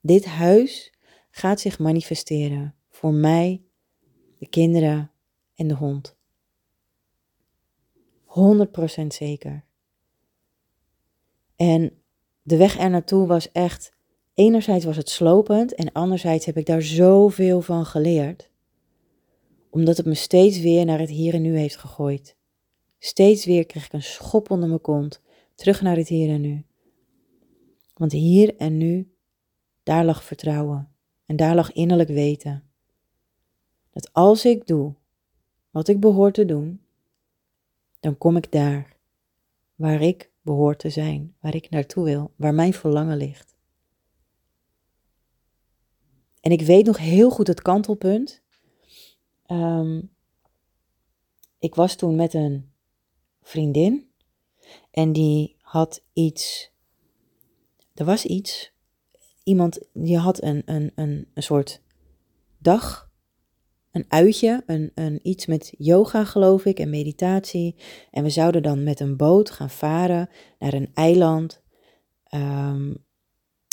Dit 0.00 0.24
huis 0.24 0.92
gaat 1.30 1.60
zich 1.60 1.78
manifesteren 1.78 2.74
voor 2.88 3.12
mij, 3.12 3.62
de 4.38 4.46
kinderen 4.46 5.10
en 5.54 5.68
de 5.68 5.74
hond. 5.74 6.16
100% 8.26 9.06
zeker. 9.06 9.64
En 11.56 12.02
de 12.42 12.56
weg 12.56 12.78
er 12.78 12.90
naartoe 12.90 13.26
was 13.26 13.52
echt, 13.52 13.92
enerzijds 14.34 14.84
was 14.84 14.96
het 14.96 15.10
slopend 15.10 15.74
en 15.74 15.92
anderzijds 15.92 16.46
heb 16.46 16.56
ik 16.56 16.66
daar 16.66 16.82
zoveel 16.82 17.60
van 17.60 17.86
geleerd. 17.86 18.50
Omdat 19.70 19.96
het 19.96 20.06
me 20.06 20.14
steeds 20.14 20.60
weer 20.60 20.84
naar 20.84 20.98
het 20.98 21.10
hier 21.10 21.34
en 21.34 21.42
nu 21.42 21.56
heeft 21.56 21.76
gegooid. 21.76 22.36
Steeds 22.98 23.44
weer 23.44 23.66
kreeg 23.66 23.84
ik 23.84 23.92
een 23.92 24.02
schop 24.02 24.50
onder 24.50 24.68
mijn 24.68 24.80
kont, 24.80 25.20
terug 25.54 25.82
naar 25.82 25.96
het 25.96 26.08
hier 26.08 26.28
en 26.28 26.40
nu. 26.40 26.64
Want 28.02 28.14
hier 28.14 28.56
en 28.56 28.76
nu, 28.76 29.14
daar 29.82 30.04
lag 30.04 30.24
vertrouwen 30.24 30.94
en 31.26 31.36
daar 31.36 31.54
lag 31.54 31.72
innerlijk 31.72 32.08
weten. 32.08 32.70
Dat 33.90 34.12
als 34.12 34.44
ik 34.44 34.66
doe 34.66 34.94
wat 35.70 35.88
ik 35.88 36.00
behoor 36.00 36.32
te 36.32 36.44
doen, 36.44 36.80
dan 38.00 38.18
kom 38.18 38.36
ik 38.36 38.52
daar 38.52 38.96
waar 39.74 40.00
ik 40.00 40.30
behoort 40.40 40.78
te 40.78 40.90
zijn, 40.90 41.36
waar 41.40 41.54
ik 41.54 41.70
naartoe 41.70 42.04
wil, 42.04 42.32
waar 42.36 42.54
mijn 42.54 42.72
verlangen 42.72 43.16
ligt. 43.16 43.56
En 46.40 46.50
ik 46.50 46.62
weet 46.62 46.86
nog 46.86 46.98
heel 46.98 47.30
goed 47.30 47.46
het 47.46 47.62
kantelpunt. 47.62 48.42
Um, 49.46 50.10
ik 51.58 51.74
was 51.74 51.94
toen 51.94 52.16
met 52.16 52.34
een 52.34 52.72
vriendin 53.42 54.10
en 54.90 55.12
die 55.12 55.56
had 55.60 56.04
iets. 56.12 56.71
Er 57.94 58.04
was 58.04 58.24
iets. 58.24 58.72
Iemand 59.44 59.80
die 59.92 60.18
had 60.18 60.42
een, 60.42 60.62
een, 60.64 60.92
een, 60.94 61.26
een 61.34 61.42
soort 61.42 61.82
dag 62.58 63.10
een 63.92 64.04
uitje, 64.08 64.62
een, 64.66 64.90
een, 64.94 65.20
iets 65.22 65.46
met 65.46 65.74
yoga 65.78 66.24
geloof 66.24 66.64
ik 66.64 66.78
en 66.78 66.90
meditatie. 66.90 67.76
En 68.10 68.22
we 68.22 68.30
zouden 68.30 68.62
dan 68.62 68.82
met 68.82 69.00
een 69.00 69.16
boot 69.16 69.50
gaan 69.50 69.70
varen 69.70 70.28
naar 70.58 70.72
een 70.72 70.90
eiland. 70.94 71.62
Ehm, 72.24 72.94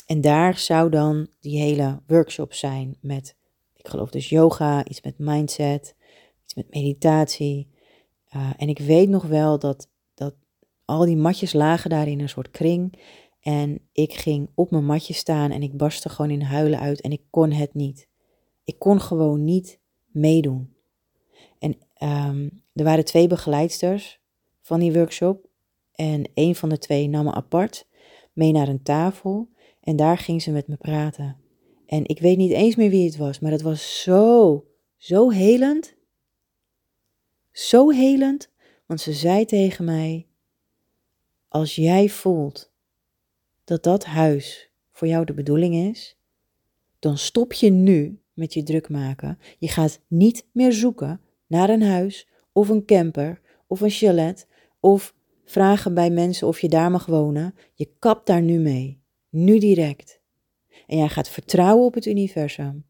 en 0.06 0.20
daar 0.20 0.58
zou 0.58 0.90
dan 0.90 1.28
die 1.40 1.60
hele 1.60 2.00
workshop 2.06 2.52
zijn 2.52 2.96
met, 3.00 3.36
ik 3.76 3.88
geloof 3.88 4.10
dus 4.10 4.28
yoga, 4.28 4.84
iets 4.84 5.02
met 5.02 5.18
mindset, 5.18 5.94
iets 6.44 6.54
met 6.54 6.70
meditatie. 6.70 7.68
Uh, 8.36 8.50
en 8.56 8.68
ik 8.68 8.78
weet 8.78 9.08
nog 9.08 9.24
wel 9.24 9.58
dat, 9.58 9.88
dat 10.14 10.34
al 10.84 11.04
die 11.04 11.16
matjes 11.16 11.52
lagen 11.52 11.90
daar 11.90 12.08
in 12.08 12.20
een 12.20 12.28
soort 12.28 12.50
kring. 12.50 12.98
En 13.40 13.78
ik 13.92 14.12
ging 14.12 14.48
op 14.54 14.70
mijn 14.70 14.84
matje 14.84 15.14
staan 15.14 15.50
en 15.50 15.62
ik 15.62 15.76
barstte 15.76 16.08
gewoon 16.08 16.30
in 16.30 16.42
huilen 16.42 16.80
uit 16.80 17.00
en 17.00 17.12
ik 17.12 17.22
kon 17.30 17.52
het 17.52 17.74
niet. 17.74 18.08
Ik 18.64 18.78
kon 18.78 19.00
gewoon 19.00 19.44
niet 19.44 19.80
meedoen. 20.06 20.74
En 21.58 21.76
ehm, 21.94 22.48
er 22.72 22.84
waren 22.84 23.04
twee 23.04 23.26
begeleidsters 23.26 24.20
van 24.60 24.80
die 24.80 24.92
workshop. 24.92 25.48
En 25.92 26.30
een 26.34 26.54
van 26.54 26.68
de 26.68 26.78
twee 26.78 27.08
nam 27.08 27.24
me 27.24 27.32
apart 27.32 27.86
mee 28.32 28.52
naar 28.52 28.68
een 28.68 28.82
tafel. 28.82 29.48
En 29.80 29.96
daar 29.96 30.18
ging 30.18 30.42
ze 30.42 30.50
met 30.50 30.68
me 30.68 30.76
praten. 30.76 31.36
En 31.86 32.06
ik 32.06 32.20
weet 32.20 32.36
niet 32.36 32.52
eens 32.52 32.76
meer 32.76 32.90
wie 32.90 33.04
het 33.04 33.16
was, 33.16 33.38
maar 33.38 33.50
het 33.50 33.62
was 33.62 34.02
zo, 34.02 34.64
zo 34.96 35.30
helend. 35.30 35.94
Zo 37.52 37.90
helend, 37.90 38.50
want 38.86 39.00
ze 39.00 39.12
zei 39.12 39.44
tegen 39.44 39.84
mij: 39.84 40.26
Als 41.48 41.74
jij 41.74 42.08
voelt 42.08 42.69
dat 43.70 43.82
dat 43.82 44.04
huis 44.04 44.70
voor 44.90 45.08
jou 45.08 45.24
de 45.24 45.34
bedoeling 45.34 45.74
is, 45.74 46.16
dan 46.98 47.18
stop 47.18 47.52
je 47.52 47.70
nu 47.70 48.20
met 48.32 48.54
je 48.54 48.62
druk 48.62 48.88
maken. 48.88 49.38
Je 49.58 49.68
gaat 49.68 50.00
niet 50.06 50.46
meer 50.52 50.72
zoeken 50.72 51.20
naar 51.46 51.70
een 51.70 51.82
huis 51.82 52.28
of 52.52 52.68
een 52.68 52.84
camper 52.84 53.40
of 53.66 53.80
een 53.80 53.90
chalet 53.90 54.46
of 54.80 55.14
vragen 55.44 55.94
bij 55.94 56.10
mensen 56.10 56.46
of 56.46 56.60
je 56.60 56.68
daar 56.68 56.90
mag 56.90 57.06
wonen. 57.06 57.54
Je 57.74 57.90
kapt 57.98 58.26
daar 58.26 58.42
nu 58.42 58.58
mee. 58.58 59.00
Nu 59.28 59.58
direct. 59.58 60.20
En 60.86 60.96
jij 60.96 61.08
gaat 61.08 61.28
vertrouwen 61.28 61.84
op 61.84 61.94
het 61.94 62.06
universum. 62.06 62.84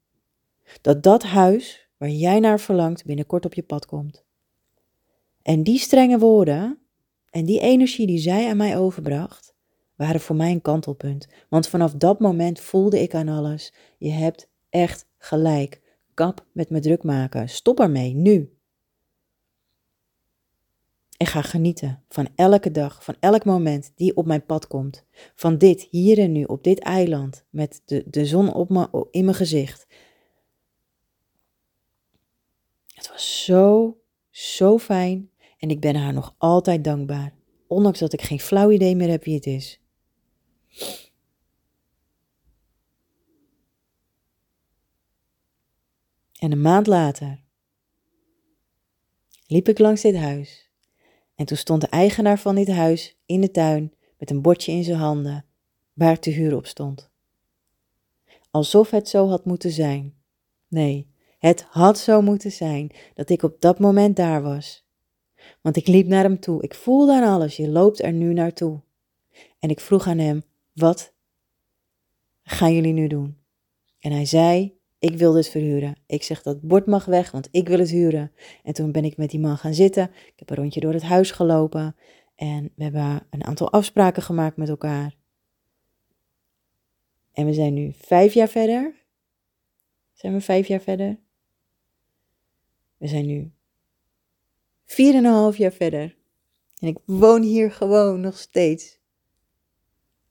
Dat 0.81 1.03
dat 1.03 1.23
huis 1.23 1.89
waar 1.97 2.11
jij 2.11 2.41
naar 2.41 2.61
verlangt 2.61 3.05
binnenkort 3.05 3.45
op 3.45 3.55
je 3.55 3.63
pad 3.63 3.87
komt. 3.87 4.25
En 5.43 5.63
die 5.63 5.79
strenge 5.79 6.19
woorden 6.19 6.79
en 7.31 7.45
die 7.45 7.61
energie 7.61 8.07
die 8.07 8.19
zij 8.19 8.49
aan 8.49 8.57
mij 8.57 8.79
overbracht, 8.79 9.50
waren 10.00 10.21
voor 10.21 10.37
mij 10.37 10.50
een 10.50 10.62
kantelpunt. 10.62 11.28
Want 11.49 11.69
vanaf 11.69 11.92
dat 11.92 12.21
moment 12.21 12.61
voelde 12.61 13.00
ik 13.00 13.14
aan 13.14 13.28
alles: 13.28 13.73
je 13.99 14.11
hebt 14.11 14.49
echt 14.71 15.07
gelijk. 15.19 15.80
Kap 16.14 16.47
met 16.52 16.71
me 16.71 16.80
druk 16.80 17.02
maken. 17.02 17.49
Stop 17.49 17.80
ermee, 17.80 18.14
nu. 18.14 18.54
En 21.16 21.26
ga 21.26 21.42
genieten 21.42 22.02
van 22.09 22.28
elke 22.35 22.71
dag, 22.71 23.04
van 23.04 23.16
elk 23.21 23.45
moment 23.45 23.92
die 23.95 24.16
op 24.16 24.26
mijn 24.26 24.47
pad 24.47 24.66
komt. 24.66 25.04
Van 25.35 25.59
dit, 25.59 25.87
hier 25.90 26.19
en 26.19 26.33
nu, 26.33 26.45
op 26.45 26.64
dit 26.64 26.78
eiland, 26.78 27.45
met 27.50 27.83
de, 27.85 28.04
de 28.07 28.26
zon 28.26 28.52
op 28.52 28.71
me, 28.71 29.07
in 29.11 29.25
mijn 29.25 29.37
gezicht. 29.37 29.87
Het 32.95 33.09
was 33.09 33.45
zo, 33.45 33.97
zo 34.30 34.78
fijn. 34.78 35.30
En 35.59 35.71
ik 35.71 35.80
ben 35.80 35.97
haar 35.97 36.12
nog 36.12 36.35
altijd 36.38 36.85
dankbaar, 36.85 37.33
ondanks 37.66 37.99
dat 37.99 38.12
ik 38.12 38.23
geen 38.23 38.40
flauw 38.40 38.71
idee 38.71 38.97
meer 38.97 39.11
heb 39.11 39.25
wie 39.25 39.35
het 39.35 39.47
is. 39.47 39.80
En 46.39 46.53
een 46.53 46.61
maand 46.61 46.87
later 46.87 47.41
liep 49.47 49.69
ik 49.69 49.79
langs 49.79 50.03
dit 50.03 50.17
huis. 50.17 50.71
En 51.35 51.47
toen 51.47 51.57
stond 51.57 51.81
de 51.81 51.87
eigenaar 51.89 52.39
van 52.39 52.55
dit 52.55 52.69
huis 52.69 53.17
in 53.27 53.41
de 53.41 53.50
tuin 53.50 53.95
met 54.19 54.31
een 54.31 54.43
bordje 54.43 54.73
in 54.73 54.85
zijn 54.85 54.99
handen 54.99 55.45
waar 55.93 56.19
te 56.19 56.31
huur 56.31 56.57
op 56.57 56.67
stond. 56.67 57.11
Alsof 58.50 58.91
het 58.91 59.09
zo 59.09 59.29
had 59.29 59.45
moeten 59.45 59.71
zijn. 59.71 60.15
Nee, 60.69 61.11
het 61.39 61.62
had 61.62 61.99
zo 61.99 62.23
moeten 62.23 62.53
zijn 62.53 62.91
dat 63.15 63.31
ik 63.31 63.43
op 63.43 63.61
dat 63.61 63.79
moment 63.79 64.17
daar 64.17 64.43
was. 64.43 64.85
Want 65.61 65.77
ik 65.77 65.87
liep 65.87 66.07
naar 66.07 66.23
hem 66.23 66.41
toe. 66.41 66.62
Ik 66.62 66.75
voelde 66.75 67.12
aan 67.12 67.33
alles, 67.33 67.57
je 67.57 67.69
loopt 67.69 68.03
er 68.03 68.12
nu 68.12 68.33
naartoe. 68.33 68.81
En 69.59 69.71
ik 69.71 69.81
vroeg 69.81 70.07
aan 70.07 70.19
hem, 70.19 70.43
wat 70.73 71.15
gaan 72.43 72.75
jullie 72.75 72.93
nu 72.93 73.07
doen? 73.07 73.39
En 73.99 74.12
hij 74.12 74.25
zei, 74.25 74.79
ik 74.99 75.17
wil 75.17 75.33
dit 75.33 75.49
verhuren. 75.49 75.97
Ik 76.07 76.23
zeg, 76.23 76.43
dat 76.43 76.61
bord 76.61 76.87
mag 76.87 77.05
weg, 77.05 77.31
want 77.31 77.49
ik 77.50 77.69
wil 77.69 77.79
het 77.79 77.91
huren. 77.91 78.33
En 78.62 78.73
toen 78.73 78.93
ben 78.93 79.05
ik 79.05 79.17
met 79.17 79.31
die 79.31 79.41
man 79.41 79.59
gaan 79.59 79.75
zitten. 79.75 80.05
Ik 80.05 80.33
heb 80.37 80.50
een 80.50 80.57
rondje 80.57 80.81
door 80.81 80.93
het 80.93 81.03
huis 81.03 81.31
gelopen. 81.31 81.97
En 82.35 82.73
we 82.75 82.83
hebben 82.83 83.27
een 83.31 83.45
aantal 83.45 83.71
afspraken 83.71 84.23
gemaakt 84.23 84.57
met 84.57 84.69
elkaar. 84.69 85.15
En 87.33 87.47
we 87.47 87.53
zijn 87.53 87.75
nu 87.75 87.93
vijf 87.93 88.35
jaar 88.35 88.49
verder. 88.49 88.95
Zijn 90.12 90.33
we 90.33 90.41
vijf 90.41 90.67
jaar 90.67 90.81
verder? 90.81 91.19
We 92.97 93.07
zijn 93.07 93.27
nu 93.27 93.53
vier 94.85 95.15
en 95.15 95.25
een 95.25 95.33
half 95.33 95.57
jaar 95.57 95.73
verder. 95.73 96.17
En 96.79 96.89
ik 96.89 96.99
woon 97.05 97.43
hier 97.43 97.73
gewoon 97.73 98.21
nog 98.21 98.39
steeds. 98.39 99.00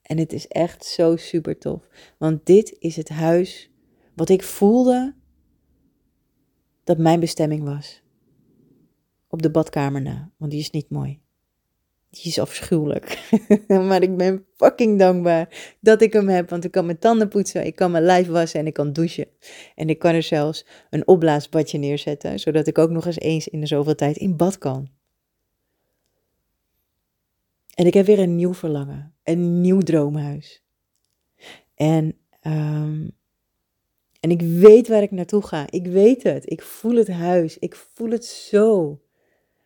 En 0.10 0.18
het 0.18 0.34
is 0.34 0.48
echt 0.48 0.86
zo 0.86 1.16
super 1.16 1.58
tof. 1.58 1.88
Want 2.18 2.46
dit 2.46 2.76
is 2.80 2.96
het 2.96 3.10
huis 3.10 3.72
wat 4.16 4.30
ik 4.30 4.44
voelde 4.44 5.16
dat 6.84 6.98
mijn 6.98 7.20
bestemming 7.20 7.64
was. 7.64 8.02
Op 9.28 9.42
de 9.42 9.52
badkamer 9.52 10.02
na, 10.02 10.32
want 10.38 10.52
die 10.52 10.60
is 10.60 10.72
niet 10.72 10.90
mooi. 10.90 11.20
Die 12.10 12.24
is 12.24 12.40
afschuwelijk. 12.40 13.30
maar 13.68 14.02
ik 14.02 14.18
ben 14.18 14.46
fucking 14.56 15.00
dankbaar 15.00 15.76
dat 15.82 16.02
ik 16.02 16.14
hem 16.14 16.28
heb. 16.28 16.50
Want 16.50 16.64
ik 16.64 16.72
kan 16.72 16.86
mijn 16.86 17.00
tanden 17.00 17.28
poetsen, 17.28 17.66
ik 17.66 17.76
kan 17.76 17.92
mijn 17.92 18.04
lijf 18.04 18.28
wassen 18.28 18.60
en 18.60 18.68
ik 18.68 18.74
kan 18.74 18.94
douchen. 18.94 19.28
En 19.76 19.90
ik 19.90 20.00
kan 20.00 20.14
er 20.14 20.24
zelfs 20.24 20.66
een 20.90 21.08
opblaasbadje 21.08 21.78
neerzetten. 21.78 22.40
Zodat 22.40 22.68
ik 22.68 22.78
ook 22.78 22.90
nog 22.90 23.06
eens 23.06 23.20
eens 23.20 23.48
in 23.48 23.60
de 23.60 23.68
zoveel 23.68 23.96
tijd 23.96 24.18
in 24.18 24.38
bad 24.38 24.58
kan. 24.58 24.90
En 27.74 27.86
ik 27.86 27.94
heb 27.94 28.06
weer 28.06 28.20
een 28.20 28.36
nieuw 28.36 28.54
verlangen. 28.54 29.14
Een 29.30 29.62
nieuw 29.62 29.80
droomhuis. 29.80 30.64
En, 31.76 32.16
um, 32.42 33.12
en 34.20 34.32
ik 34.32 34.42
weet 34.42 34.88
waar 34.88 35.02
ik 35.02 35.12
naartoe 35.12 35.42
ga. 35.42 35.66
Ik 35.70 35.88
weet 35.88 36.24
het. 36.24 36.52
Ik 36.52 36.62
voel 36.62 36.96
het 36.96 37.08
huis. 37.08 37.58
Ik 37.58 37.76
voel 37.76 38.10
het 38.10 38.26
zo. 38.26 39.00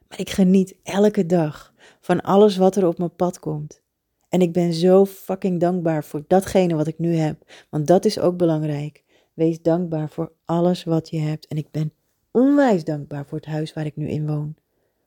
Maar 0.08 0.20
ik 0.20 0.30
geniet 0.30 0.76
elke 0.84 1.26
dag 1.26 1.74
van 2.00 2.22
alles 2.22 2.58
wat 2.58 2.76
er 2.76 2.88
op 2.88 2.98
mijn 2.98 3.16
pad 3.16 3.40
komt. 3.40 3.82
En 4.30 4.42
ik 4.42 4.54
ben 4.54 4.74
zo 4.74 5.06
fucking 5.06 5.60
dankbaar 5.60 6.04
voor 6.04 6.24
datgene 6.28 6.76
wat 6.76 6.88
ik 6.88 7.00
nu 7.00 7.16
heb. 7.16 7.52
Want 7.70 7.88
dat 7.88 8.06
is 8.06 8.20
ook 8.20 8.38
belangrijk. 8.38 9.04
Wees 9.34 9.62
dankbaar 9.62 10.10
voor 10.10 10.32
alles 10.46 10.84
wat 10.84 11.10
je 11.10 11.20
hebt. 11.20 11.48
En 11.48 11.58
ik 11.58 11.72
ben 11.72 11.94
onwijs 12.32 12.84
dankbaar 12.84 13.26
voor 13.26 13.38
het 13.38 13.48
huis 13.48 13.74
waar 13.74 13.86
ik 13.86 13.96
nu 13.96 14.08
in 14.08 14.28
woon. 14.28 14.56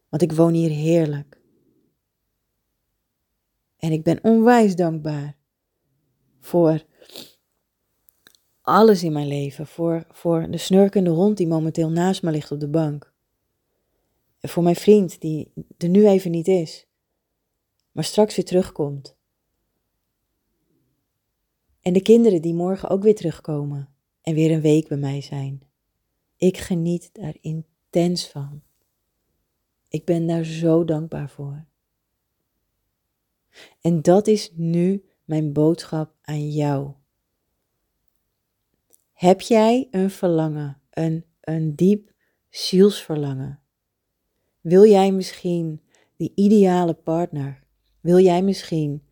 Want 0.09 0.23
ik 0.23 0.33
woon 0.33 0.53
hier 0.53 0.71
heerlijk. 0.71 1.36
En 3.77 3.93
ik 3.93 4.03
ben 4.03 4.19
onwijs 4.23 4.77
dankbaar 4.77 5.37
voor 6.41 6.85
alles 8.61 9.03
in 9.03 9.13
mijn 9.13 9.29
leven. 9.29 9.67
Voor, 9.67 10.07
voor 10.11 10.51
de 10.51 10.59
snurkende 10.59 11.11
hond 11.11 11.37
die 11.37 11.47
momenteel 11.47 11.91
naast 11.91 12.23
me 12.23 12.31
ligt 12.31 12.53
op 12.53 12.61
de 12.61 12.69
bank. 12.69 13.13
En 14.41 14.49
voor 14.49 14.63
mijn 14.63 14.77
vriend 14.77 15.21
die 15.21 15.53
er 15.79 15.89
nu 15.89 16.07
even 16.07 16.31
niet 16.31 16.49
is 16.49 16.87
maar 17.97 18.05
straks 18.05 18.37
weer 18.37 18.45
terugkomt. 18.45 19.17
En 21.81 21.93
de 21.93 22.03
kinderen 22.03 22.43
die 22.43 22.55
morgen 22.55 22.89
ook 22.89 23.03
weer 23.03 23.15
terugkomen 23.15 23.89
en 24.21 24.35
weer 24.35 24.51
een 24.51 24.61
week 24.61 24.89
bij 24.89 24.97
mij 24.97 25.21
zijn. 25.21 25.63
Ik 26.37 26.57
geniet 26.57 27.11
daar 27.13 27.37
intens 27.41 28.29
van. 28.29 28.63
Ik 29.89 30.05
ben 30.05 30.27
daar 30.27 30.45
zo 30.45 30.85
dankbaar 30.85 31.31
voor. 31.31 31.67
En 33.81 34.03
dat 34.03 34.27
is 34.27 34.51
nu 34.55 35.05
mijn 35.25 35.53
boodschap 35.53 36.15
aan 36.23 36.51
jou. 36.51 36.91
Heb 39.13 39.41
jij 39.41 39.89
een 39.91 40.11
verlangen, 40.11 40.81
een, 40.91 41.25
een 41.41 41.75
diep 41.75 42.13
zielsverlangen? 42.51 43.61
Wil 44.61 44.87
jij 44.87 45.13
misschien 45.13 45.81
die 46.17 46.33
ideale 46.35 46.95
partner? 46.95 47.63
Wil 48.01 48.19
jij 48.19 48.43
misschien 48.43 49.03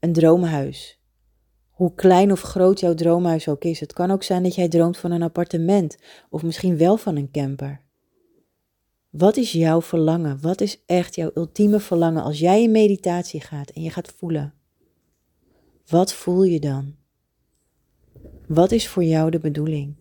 een 0.00 0.12
droomhuis? 0.12 1.00
Hoe 1.70 1.94
klein 1.94 2.32
of 2.32 2.40
groot 2.40 2.80
jouw 2.80 2.94
droomhuis 2.94 3.48
ook 3.48 3.64
is. 3.64 3.80
Het 3.80 3.92
kan 3.92 4.10
ook 4.10 4.22
zijn 4.22 4.42
dat 4.42 4.54
jij 4.54 4.68
droomt 4.68 4.96
van 4.96 5.10
een 5.10 5.22
appartement 5.22 5.96
of 6.30 6.42
misschien 6.42 6.76
wel 6.76 6.96
van 6.96 7.16
een 7.16 7.30
camper. 7.30 7.80
Wat 9.12 9.36
is 9.36 9.52
jouw 9.52 9.82
verlangen? 9.82 10.40
Wat 10.40 10.60
is 10.60 10.82
echt 10.86 11.14
jouw 11.14 11.30
ultieme 11.34 11.80
verlangen 11.80 12.22
als 12.22 12.38
jij 12.38 12.62
in 12.62 12.70
meditatie 12.70 13.40
gaat 13.40 13.70
en 13.70 13.82
je 13.82 13.90
gaat 13.90 14.14
voelen? 14.16 14.54
Wat 15.86 16.12
voel 16.12 16.42
je 16.42 16.60
dan? 16.60 16.94
Wat 18.46 18.72
is 18.72 18.88
voor 18.88 19.04
jou 19.04 19.30
de 19.30 19.38
bedoeling? 19.38 19.94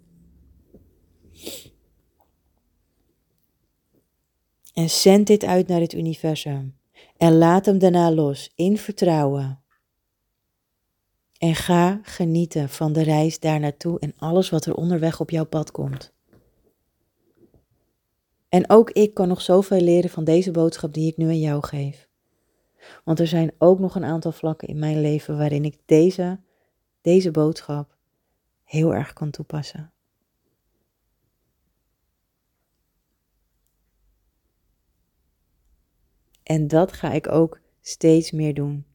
En 4.74 4.90
zend 4.90 5.28
dit 5.28 5.44
uit 5.44 5.68
naar 5.68 5.82
het 5.82 5.94
universum. 5.94 6.78
En 7.18 7.38
laat 7.38 7.66
hem 7.66 7.80
daarna 7.80 8.12
los 8.12 8.52
in 8.56 8.78
vertrouwen. 8.78 9.64
En 11.38 11.56
ga 11.56 12.00
genieten 12.04 12.70
van 12.70 12.94
de 12.94 13.02
reis 13.02 13.40
daar 13.40 13.60
naartoe 13.60 14.00
en 14.00 14.14
alles 14.18 14.50
wat 14.50 14.66
er 14.66 14.76
onderweg 14.76 15.20
op 15.20 15.30
jouw 15.30 15.46
pad 15.46 15.72
komt. 15.72 16.14
En 18.52 18.70
ook 18.70 18.90
ik 18.90 19.14
kan 19.14 19.28
nog 19.28 19.42
zoveel 19.42 19.82
leren 19.82 20.10
van 20.10 20.24
deze 20.24 20.52
boodschap 20.52 20.94
die 20.94 21.12
ik 21.12 21.18
nu 21.18 21.26
aan 21.26 21.40
jou 21.40 21.66
geef. 21.66 22.08
Want 23.04 23.20
er 23.20 23.28
zijn 23.28 23.52
ook 23.58 23.80
nog 23.80 23.96
een 23.96 24.04
aantal 24.04 24.32
vlakken 24.32 24.68
in 24.68 24.80
mijn 24.80 25.02
leven 25.02 25.38
waarin 25.38 25.66
ik 25.66 25.78
deze, 25.86 26.40
deze 27.02 27.32
boodschap 27.32 27.96
heel 28.64 28.94
erg 28.94 29.14
kan 29.14 29.32
toepassen. 29.32 29.94
En 36.44 36.68
dat 36.68 36.92
ga 36.94 37.12
ik 37.12 37.32
ook 37.32 37.60
steeds 37.82 38.32
meer 38.32 38.54
doen. 38.54 38.86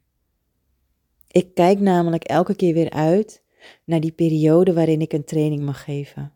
Ik 1.26 1.54
kijk 1.54 1.80
namelijk 1.80 2.24
elke 2.24 2.56
keer 2.56 2.74
weer 2.74 2.90
uit 2.90 3.42
naar 3.84 4.00
die 4.00 4.12
periode 4.12 4.72
waarin 4.72 5.00
ik 5.00 5.12
een 5.12 5.24
training 5.24 5.62
mag 5.62 5.84
geven. 5.84 6.35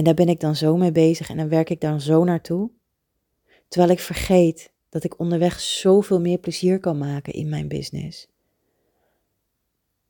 En 0.00 0.06
daar 0.06 0.14
ben 0.14 0.28
ik 0.28 0.40
dan 0.40 0.56
zo 0.56 0.76
mee 0.76 0.92
bezig 0.92 1.30
en 1.30 1.36
dan 1.36 1.48
werk 1.48 1.70
ik 1.70 1.80
dan 1.80 2.00
zo 2.00 2.24
naartoe. 2.24 2.70
Terwijl 3.68 3.92
ik 3.92 4.00
vergeet 4.00 4.72
dat 4.88 5.04
ik 5.04 5.18
onderweg 5.18 5.60
zoveel 5.60 6.20
meer 6.20 6.38
plezier 6.38 6.80
kan 6.80 6.98
maken 6.98 7.32
in 7.32 7.48
mijn 7.48 7.68
business. 7.68 8.28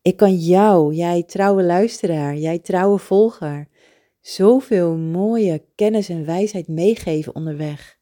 Ik 0.02 0.16
kan 0.16 0.36
jou, 0.36 0.94
jij 0.94 1.22
trouwe 1.22 1.62
luisteraar, 1.62 2.36
jij 2.36 2.58
trouwe 2.58 2.98
volger, 2.98 3.68
zoveel 4.20 4.96
mooie 4.96 5.62
kennis 5.74 6.08
en 6.08 6.26
wijsheid 6.26 6.68
meegeven 6.68 7.34
onderweg. 7.34 7.98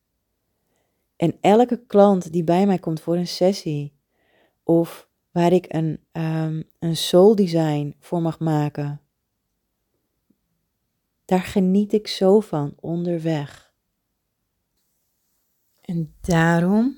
En 1.17 1.37
elke 1.41 1.83
klant 1.87 2.33
die 2.33 2.45
bij 2.45 2.67
mij 2.67 2.79
komt 2.79 3.01
voor 3.01 3.17
een 3.17 3.27
sessie, 3.27 3.93
of 4.63 5.09
waar 5.31 5.53
ik 5.53 5.65
een, 5.69 6.01
um, 6.13 6.65
een 6.79 6.97
soul 6.97 7.35
design 7.35 7.95
voor 7.99 8.23
mag 8.23 8.39
maken, 8.39 9.01
daar 11.29 11.43
geniet 11.43 11.93
ik 11.93 12.07
zo 12.07 12.41
van 12.41 12.75
onderweg. 12.81 13.73
En 15.81 16.15
daarom, 16.21 16.97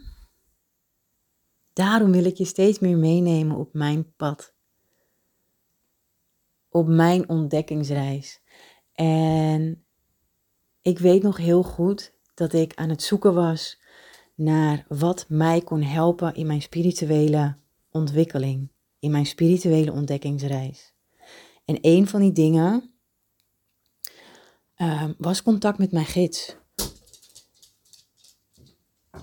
daarom 1.72 2.12
wil 2.12 2.24
ik 2.24 2.36
je 2.36 2.44
steeds 2.44 2.78
meer 2.78 2.96
meenemen 2.96 3.56
op 3.56 3.74
mijn 3.74 4.14
pad. 4.16 4.54
Op 6.68 6.86
mijn 6.86 7.28
ontdekkingsreis. 7.28 8.40
En 8.92 9.84
ik 10.82 10.98
weet 10.98 11.22
nog 11.22 11.36
heel 11.36 11.62
goed 11.62 12.12
dat 12.34 12.52
ik 12.52 12.74
aan 12.74 12.88
het 12.88 13.02
zoeken 13.02 13.34
was 13.34 13.80
naar 14.34 14.84
wat 14.88 15.26
mij 15.28 15.60
kon 15.60 15.82
helpen 15.82 16.34
in 16.34 16.46
mijn 16.46 16.62
spirituele 16.62 17.56
ontwikkeling, 17.90 18.70
in 18.98 19.10
mijn 19.10 19.26
spirituele 19.26 19.92
ontdekkingsreis. 19.92 20.94
En 21.64 21.78
een 21.80 22.06
van 22.06 22.20
die 22.20 22.32
dingen 22.32 22.89
uh, 24.80 25.04
was 25.18 25.42
contact 25.42 25.78
met 25.78 25.92
mijn 25.92 26.06
gids. 26.06 26.56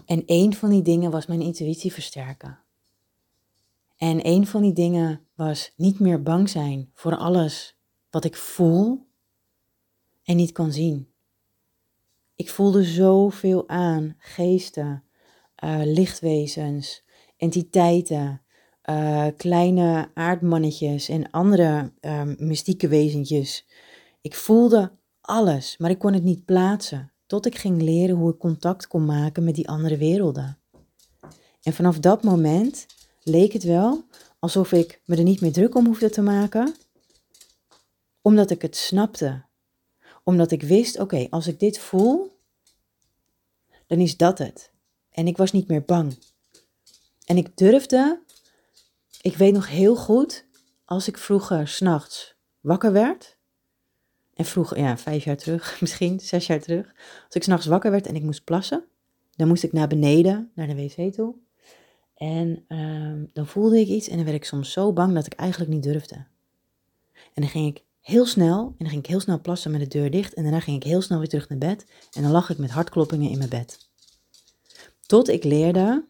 En 0.06 0.24
een 0.26 0.54
van 0.54 0.70
die 0.70 0.82
dingen 0.82 1.12
was 1.12 1.26
mijn 1.26 1.42
intuïtie 1.42 1.94
versterken. 1.94 2.60
En 3.98 4.28
een 4.28 4.48
van 4.48 4.62
die 4.62 4.74
dingen 4.74 5.28
was 5.36 5.74
niet 5.76 6.00
meer 6.00 6.24
bang 6.24 6.50
zijn 6.50 6.90
voor 6.94 7.16
alles 7.18 7.78
wat 8.10 8.24
ik 8.24 8.36
voel 8.36 9.08
en 10.24 10.36
niet 10.36 10.52
kan 10.52 10.72
zien. 10.72 11.12
Ik 12.36 12.50
voelde 12.50 12.84
zoveel 12.84 13.70
aan 13.70 14.16
geesten, 14.18 15.04
uh, 15.64 15.82
lichtwezens, 15.84 17.04
entiteiten, 17.38 18.42
uh, 18.90 19.28
kleine 19.38 20.12
aardmannetjes 20.14 21.10
en 21.10 21.32
andere 21.32 21.94
uh, 22.02 22.22
mystieke 22.24 22.88
wezentjes. 22.88 23.66
Ik 24.22 24.36
voelde 24.36 24.92
alles, 25.28 25.78
maar 25.78 25.90
ik 25.90 26.00
kon 26.00 26.14
het 26.14 26.24
niet 26.24 26.46
plaatsen. 26.46 27.12
Tot 27.26 27.46
ik 27.46 27.58
ging 27.58 27.82
leren 27.82 28.16
hoe 28.16 28.32
ik 28.32 28.40
contact 28.40 28.88
kon 28.88 29.06
maken 29.06 29.44
met 29.44 29.56
die 29.56 29.70
andere 29.70 29.98
werelden. 29.98 30.58
En 31.62 31.74
vanaf 31.74 32.00
dat 32.00 32.24
moment 32.24 32.86
leek 33.24 33.54
het 33.54 33.64
wel 33.64 34.04
alsof 34.40 34.72
ik 34.72 35.02
me 35.06 35.16
er 35.16 35.24
niet 35.24 35.42
meer 35.42 35.52
druk 35.52 35.76
om 35.76 35.86
hoefde 35.86 36.10
te 36.10 36.22
maken, 36.22 36.76
omdat 38.22 38.50
ik 38.50 38.62
het 38.62 38.76
snapte. 38.76 39.46
Omdat 40.24 40.52
ik 40.52 40.62
wist, 40.62 41.00
oké, 41.00 41.28
als 41.30 41.48
ik 41.48 41.60
dit 41.60 41.80
voel, 41.80 42.40
dan 43.88 44.00
is 44.00 44.18
dat 44.18 44.38
het. 44.38 44.72
En 45.10 45.28
ik 45.28 45.38
was 45.38 45.52
niet 45.52 45.68
meer 45.68 45.84
bang. 45.84 46.20
En 47.26 47.38
ik 47.38 47.58
durfde, 47.58 48.22
ik 49.22 49.36
weet 49.36 49.54
nog 49.54 49.68
heel 49.68 49.96
goed, 49.96 50.46
als 50.86 51.08
ik 51.08 51.18
vroeger 51.18 51.68
s'nachts 51.68 52.36
wakker 52.60 52.92
werd, 52.92 53.37
en 54.38 54.46
vroeger, 54.46 54.78
ja, 54.78 54.98
vijf 54.98 55.24
jaar 55.24 55.38
terug, 55.38 55.78
misschien 55.82 56.20
zes 56.20 56.48
jaar 56.48 56.60
terug, 56.60 56.94
als 57.26 57.36
ik 57.36 57.44
s'nachts 57.44 57.66
wakker 57.66 57.92
werd 57.92 58.08
en 58.08 58.16
ik 58.16 58.24
moest 58.24 58.44
plassen, 58.44 58.84
dan 59.36 59.48
moest 59.48 59.64
ik 59.64 59.74
naar 59.74 59.88
beneden, 59.88 60.52
naar 60.56 60.68
de 60.68 60.76
wc 60.76 61.14
toe. 61.14 61.36
En 62.16 62.66
um, 62.68 63.30
dan 63.34 63.48
voelde 63.48 63.80
ik 63.80 63.88
iets 63.88 64.08
en 64.08 64.16
dan 64.16 64.26
werd 64.26 64.38
ik 64.38 64.46
soms 64.46 64.72
zo 64.72 64.94
bang 64.94 65.14
dat 65.14 65.26
ik 65.26 65.34
eigenlijk 65.34 65.72
niet 65.72 65.84
durfde. 65.84 66.16
En 67.14 67.42
dan 67.42 67.48
ging 67.48 67.68
ik 67.76 67.84
heel 68.02 68.26
snel, 68.26 68.66
en 68.68 68.76
dan 68.78 68.90
ging 68.90 69.04
ik 69.04 69.10
heel 69.10 69.20
snel 69.20 69.42
plassen 69.42 69.72
met 69.72 69.80
de 69.80 69.88
deur 69.88 70.12
dicht. 70.12 70.34
En 70.34 70.44
daarna 70.44 70.60
ging 70.60 70.78
ik 70.78 70.84
heel 70.84 71.02
snel 71.02 71.20
weer 71.20 71.28
terug 71.28 71.50
naar 71.50 71.58
bed. 71.58 71.86
En 72.12 72.22
dan 72.22 72.32
lag 72.32 72.50
ik 72.50 72.58
met 72.58 72.72
hartkloppingen 72.72 73.30
in 73.30 73.38
mijn 73.38 73.50
bed. 73.50 73.90
Tot 75.06 75.28
ik 75.28 75.44
leerde, 75.44 76.06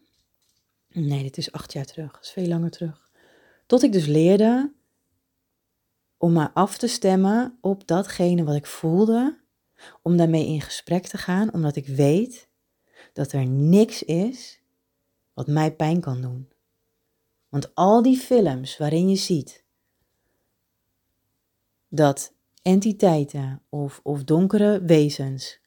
nee, 0.88 1.22
dit 1.22 1.36
is 1.36 1.52
acht 1.52 1.72
jaar 1.72 1.84
terug, 1.84 2.12
dat 2.12 2.22
is 2.22 2.30
veel 2.30 2.46
langer 2.46 2.70
terug. 2.70 3.10
Tot 3.66 3.82
ik 3.82 3.92
dus 3.92 4.06
leerde 4.06 4.72
om 6.18 6.32
maar 6.32 6.50
af 6.54 6.78
te 6.78 6.86
stemmen 6.86 7.58
op 7.60 7.86
datgene 7.86 8.44
wat 8.44 8.54
ik 8.54 8.66
voelde, 8.66 9.38
om 10.02 10.16
daarmee 10.16 10.46
in 10.46 10.60
gesprek 10.60 11.06
te 11.06 11.18
gaan, 11.18 11.52
omdat 11.52 11.76
ik 11.76 11.86
weet 11.86 12.48
dat 13.12 13.32
er 13.32 13.46
niks 13.46 14.02
is 14.02 14.60
wat 15.34 15.46
mij 15.46 15.74
pijn 15.74 16.00
kan 16.00 16.20
doen. 16.20 16.48
Want 17.48 17.74
al 17.74 18.02
die 18.02 18.16
films 18.16 18.76
waarin 18.76 19.08
je 19.08 19.16
ziet 19.16 19.64
dat 21.88 22.34
entiteiten 22.62 23.62
of, 23.68 24.00
of 24.02 24.24
donkere 24.24 24.82
wezens 24.82 25.60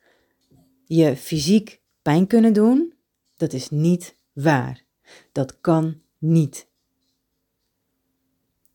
je 0.85 1.15
fysiek 1.17 1.81
pijn 2.01 2.27
kunnen 2.27 2.53
doen, 2.53 2.93
dat 3.35 3.53
is 3.53 3.69
niet 3.69 4.15
waar. 4.33 4.83
Dat 5.31 5.61
kan 5.61 6.01
niet. 6.17 6.67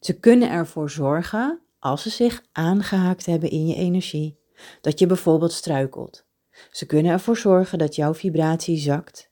Ze 0.00 0.20
kunnen 0.20 0.50
ervoor 0.50 0.90
zorgen, 0.90 1.60
als 1.86 2.02
ze 2.02 2.10
zich 2.10 2.42
aangehaakt 2.52 3.26
hebben 3.26 3.50
in 3.50 3.66
je 3.66 3.74
energie, 3.74 4.38
dat 4.80 4.98
je 4.98 5.06
bijvoorbeeld 5.06 5.52
struikelt. 5.52 6.24
Ze 6.70 6.86
kunnen 6.86 7.12
ervoor 7.12 7.36
zorgen 7.36 7.78
dat 7.78 7.94
jouw 7.94 8.14
vibratie 8.14 8.78
zakt, 8.78 9.30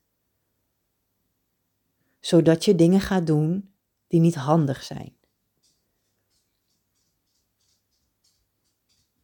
zodat 2.21 2.65
je 2.65 2.75
dingen 2.75 3.01
gaat 3.01 3.27
doen 3.27 3.73
die 4.07 4.21
niet 4.21 4.35
handig 4.35 4.83
zijn. 4.83 5.17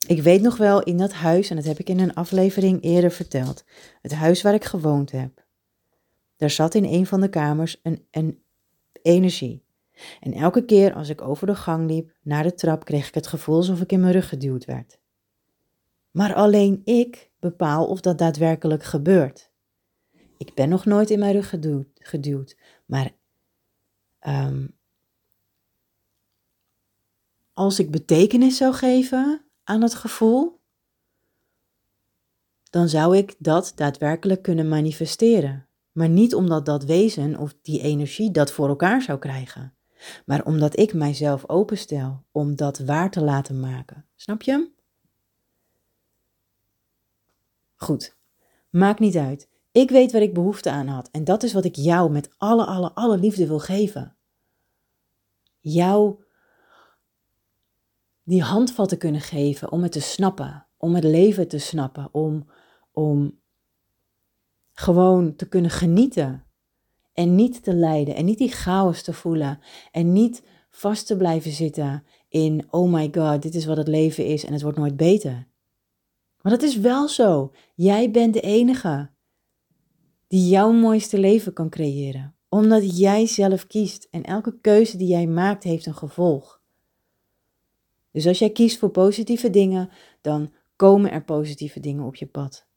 Ik 0.07 0.23
weet 0.23 0.43
nog 0.43 0.57
wel 0.57 0.83
in 0.83 0.97
dat 0.97 1.13
huis, 1.13 1.51
en 1.51 1.57
dat 1.57 1.65
heb 1.65 1.79
ik 1.79 1.89
in 1.89 2.01
een 2.01 2.15
aflevering 2.15 2.83
eerder 2.83 3.11
verteld, 3.11 3.65
het 4.03 4.13
huis 4.13 4.43
waar 4.43 4.55
ik 4.55 4.65
gewoond 4.65 5.11
heb. 5.11 5.45
Daar 6.37 6.51
zat 6.51 6.75
in 6.75 6.85
een 6.85 7.07
van 7.07 7.21
de 7.21 7.29
kamers 7.29 7.81
een, 7.83 8.07
een 8.11 8.43
energie. 9.03 9.65
En 10.21 10.33
elke 10.33 10.65
keer 10.65 10.95
als 10.95 11.09
ik 11.09 11.23
over 11.23 11.47
de 11.47 11.55
gang 11.55 11.91
liep 11.91 12.17
naar 12.23 12.43
de 12.43 12.55
trap, 12.55 12.85
kreeg 12.85 13.09
ik 13.09 13.15
het 13.15 13.27
gevoel 13.27 13.57
alsof 13.57 13.81
ik 13.81 13.93
in 13.93 14.01
mijn 14.01 14.13
rug 14.13 14.29
geduwd 14.29 14.65
werd. 14.65 15.01
Maar 16.11 16.35
alleen 16.35 16.81
ik 16.85 17.31
bepaal 17.39 17.87
of 17.87 18.01
dat 18.01 18.19
daadwerkelijk 18.19 18.83
gebeurt. 18.83 19.51
Ik 20.37 20.55
ben 20.55 20.69
nog 20.69 20.85
nooit 20.85 21.11
in 21.11 21.19
mijn 21.19 21.33
rug 21.33 21.49
geduwd, 21.49 21.89
geduwd 21.95 22.57
maar 22.91 23.11
um, 24.27 24.79
als 27.53 27.79
ik 27.79 27.91
betekenis 27.91 28.57
zou 28.57 28.75
geven 28.75 29.45
aan 29.65 29.83
het 29.83 29.95
gevoel, 29.95 30.61
dan 32.71 32.89
zou 32.89 33.17
ik 33.17 33.35
dat 33.39 33.73
daadwerkelijk 33.75 34.43
kunnen 34.43 34.69
manifesteren. 34.69 35.69
Maar 35.93 36.09
niet 36.09 36.35
omdat 36.35 36.67
dat 36.67 36.85
wezen 36.85 37.37
of 37.37 37.55
die 37.63 37.81
energie 37.81 38.31
dat 38.31 38.53
voor 38.53 38.69
elkaar 38.69 39.03
zou 39.03 39.19
krijgen, 39.19 39.75
maar 40.25 40.45
omdat 40.45 40.79
ik 40.79 40.95
mijzelf 40.95 41.49
openstel 41.49 42.25
om 42.31 42.57
dat 42.57 42.79
waar 42.79 43.11
te 43.11 43.23
laten 43.23 43.61
maken. 43.61 44.07
Snap 44.17 44.43
je? 44.43 44.71
Goed, 47.77 48.17
maakt 48.71 49.01
niet 49.01 49.17
uit. 49.17 49.49
Ik 49.73 49.91
weet 49.91 50.13
waar 50.13 50.23
ik 50.23 50.35
behoefte 50.35 50.71
aan 50.71 50.87
had 50.87 51.09
en 51.11 51.25
dat 51.25 51.43
is 51.43 51.53
wat 51.53 51.65
ik 51.65 51.75
jou 51.75 52.11
met 52.11 52.31
alle, 52.37 52.65
alle, 52.65 52.93
alle 52.93 53.19
liefde 53.19 53.47
wil 53.47 53.59
geven. 53.59 54.17
Jou 55.61 56.23
die 58.23 58.43
handvatten 58.43 58.99
kunnen 58.99 59.21
geven 59.21 59.73
om 59.73 59.83
het 59.83 59.93
te 59.93 60.01
snappen, 60.01 60.67
om 60.77 60.95
het 60.95 61.05
leven 61.05 61.49
te 61.49 61.59
snappen, 61.59 62.09
om, 62.13 62.49
om 62.93 63.41
gewoon 64.73 65.37
te 65.37 65.49
kunnen 65.49 65.71
genieten 65.71 66.45
en 67.21 67.35
niet 67.35 67.63
te 67.63 67.75
lijden 67.75 68.15
en 68.15 68.25
niet 68.25 68.39
die 68.39 68.51
chaos 68.51 69.03
te 69.03 69.13
voelen 69.13 69.59
en 69.91 70.13
niet 70.13 70.43
vast 70.71 71.07
te 71.07 71.17
blijven 71.17 71.51
zitten 71.51 72.05
in, 72.29 72.67
oh 72.71 72.93
my 72.93 73.11
god, 73.13 73.43
dit 73.43 73.55
is 73.55 73.65
wat 73.65 73.77
het 73.77 73.89
leven 73.89 74.27
is 74.27 74.45
en 74.45 74.53
het 74.53 74.63
wordt 74.63 74.79
nooit 74.79 74.97
beter. 74.97 75.49
Maar 76.41 76.53
dat 76.53 76.63
is 76.63 76.77
wel 76.77 77.09
zo. 77.09 77.53
Jij 77.75 78.11
bent 78.11 78.35
de 78.35 78.41
enige 78.41 79.11
die 80.27 80.49
jouw 80.49 80.73
mooiste 80.73 81.19
leven 81.19 81.53
kan 81.53 81.69
creëren. 81.69 82.35
Omdat 82.49 82.99
jij 82.99 83.27
zelf 83.27 83.67
kiest 83.67 84.09
en 84.11 84.23
elke 84.23 84.59
keuze 84.61 84.97
die 84.97 85.09
jij 85.09 85.27
maakt 85.27 85.65
heeft 85.65 85.87
een 85.87 85.95
gevolg. 85.95 86.63
Dus 88.13 88.27
als 88.27 88.39
jij 88.39 88.51
kiest 88.51 88.79
voor 88.79 88.91
positieve 88.91 89.51
dingen, 89.51 89.91
dan 90.21 90.53
komen 90.77 91.11
er 91.11 91.25
positieve 91.25 91.81
dingen 91.81 92.05
op 92.05 92.15
je 92.15 92.27
pad. 92.27 92.69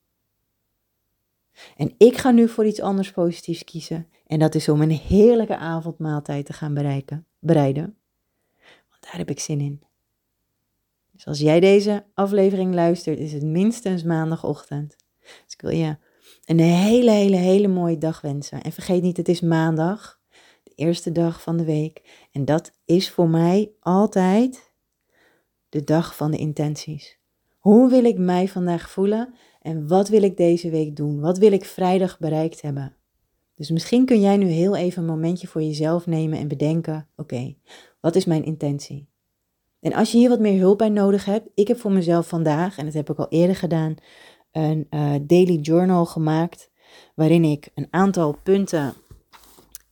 En 1.77 1.93
ik 1.97 2.17
ga 2.17 2.31
nu 2.31 2.49
voor 2.49 2.65
iets 2.65 2.81
anders 2.81 3.11
positiefs 3.11 3.63
kiezen. 3.63 4.07
En 4.27 4.39
dat 4.39 4.55
is 4.55 4.69
om 4.69 4.81
een 4.81 4.91
heerlijke 4.91 5.57
avondmaaltijd 5.57 6.45
te 6.45 6.53
gaan 6.53 6.73
bereiden. 7.39 7.97
Want 8.89 9.01
daar 9.01 9.17
heb 9.17 9.29
ik 9.29 9.39
zin 9.39 9.59
in. 9.59 9.81
Dus 11.11 11.25
als 11.27 11.39
jij 11.39 11.59
deze 11.59 12.05
aflevering 12.13 12.73
luistert, 12.73 13.19
is 13.19 13.33
het 13.33 13.43
minstens 13.43 14.03
maandagochtend. 14.03 14.95
Dus 15.19 15.53
ik 15.53 15.61
wil 15.61 15.71
je 15.71 15.97
een 16.45 16.59
hele, 16.59 17.11
hele, 17.11 17.35
hele 17.35 17.67
mooie 17.67 17.97
dag 17.97 18.21
wensen. 18.21 18.61
En 18.61 18.71
vergeet 18.71 19.01
niet, 19.01 19.17
het 19.17 19.27
is 19.27 19.41
maandag, 19.41 20.19
de 20.63 20.71
eerste 20.75 21.11
dag 21.11 21.41
van 21.41 21.57
de 21.57 21.65
week. 21.65 22.27
En 22.31 22.45
dat 22.45 22.71
is 22.85 23.09
voor 23.09 23.29
mij 23.29 23.71
altijd 23.79 24.71
de 25.69 25.83
dag 25.83 26.15
van 26.15 26.31
de 26.31 26.37
intenties. 26.37 27.17
Hoe 27.57 27.89
wil 27.89 28.03
ik 28.03 28.17
mij 28.17 28.47
vandaag 28.47 28.89
voelen 28.89 29.33
en 29.63 29.87
wat 29.87 30.09
wil 30.09 30.23
ik 30.23 30.37
deze 30.37 30.69
week 30.69 30.95
doen? 30.95 31.19
Wat 31.19 31.37
wil 31.37 31.51
ik 31.51 31.65
vrijdag 31.65 32.19
bereikt 32.19 32.61
hebben? 32.61 32.95
Dus 33.55 33.69
misschien 33.69 34.05
kun 34.05 34.21
jij 34.21 34.37
nu 34.37 34.45
heel 34.45 34.75
even 34.75 35.01
een 35.01 35.09
momentje 35.09 35.47
voor 35.47 35.61
jezelf 35.61 36.05
nemen 36.05 36.39
en 36.39 36.47
bedenken: 36.47 37.07
oké, 37.15 37.55
wat 37.99 38.15
is 38.15 38.25
mijn 38.25 38.45
intentie? 38.45 39.07
En 39.79 39.93
als 39.93 40.11
je 40.11 40.17
hier 40.17 40.29
wat 40.29 40.39
meer 40.39 40.59
hulp 40.59 40.77
bij 40.77 40.89
nodig 40.89 41.25
hebt, 41.25 41.49
ik 41.53 41.67
heb 41.67 41.79
voor 41.79 41.91
mezelf 41.91 42.27
vandaag, 42.27 42.77
en 42.77 42.85
dat 42.85 42.93
heb 42.93 43.09
ik 43.09 43.17
al 43.17 43.29
eerder 43.29 43.55
gedaan, 43.55 43.95
een 44.51 44.87
uh, 44.89 45.13
daily 45.21 45.55
journal 45.55 46.05
gemaakt. 46.05 46.71
Waarin 47.15 47.43
ik 47.43 47.69
een 47.75 47.87
aantal 47.89 48.37
punten 48.43 48.93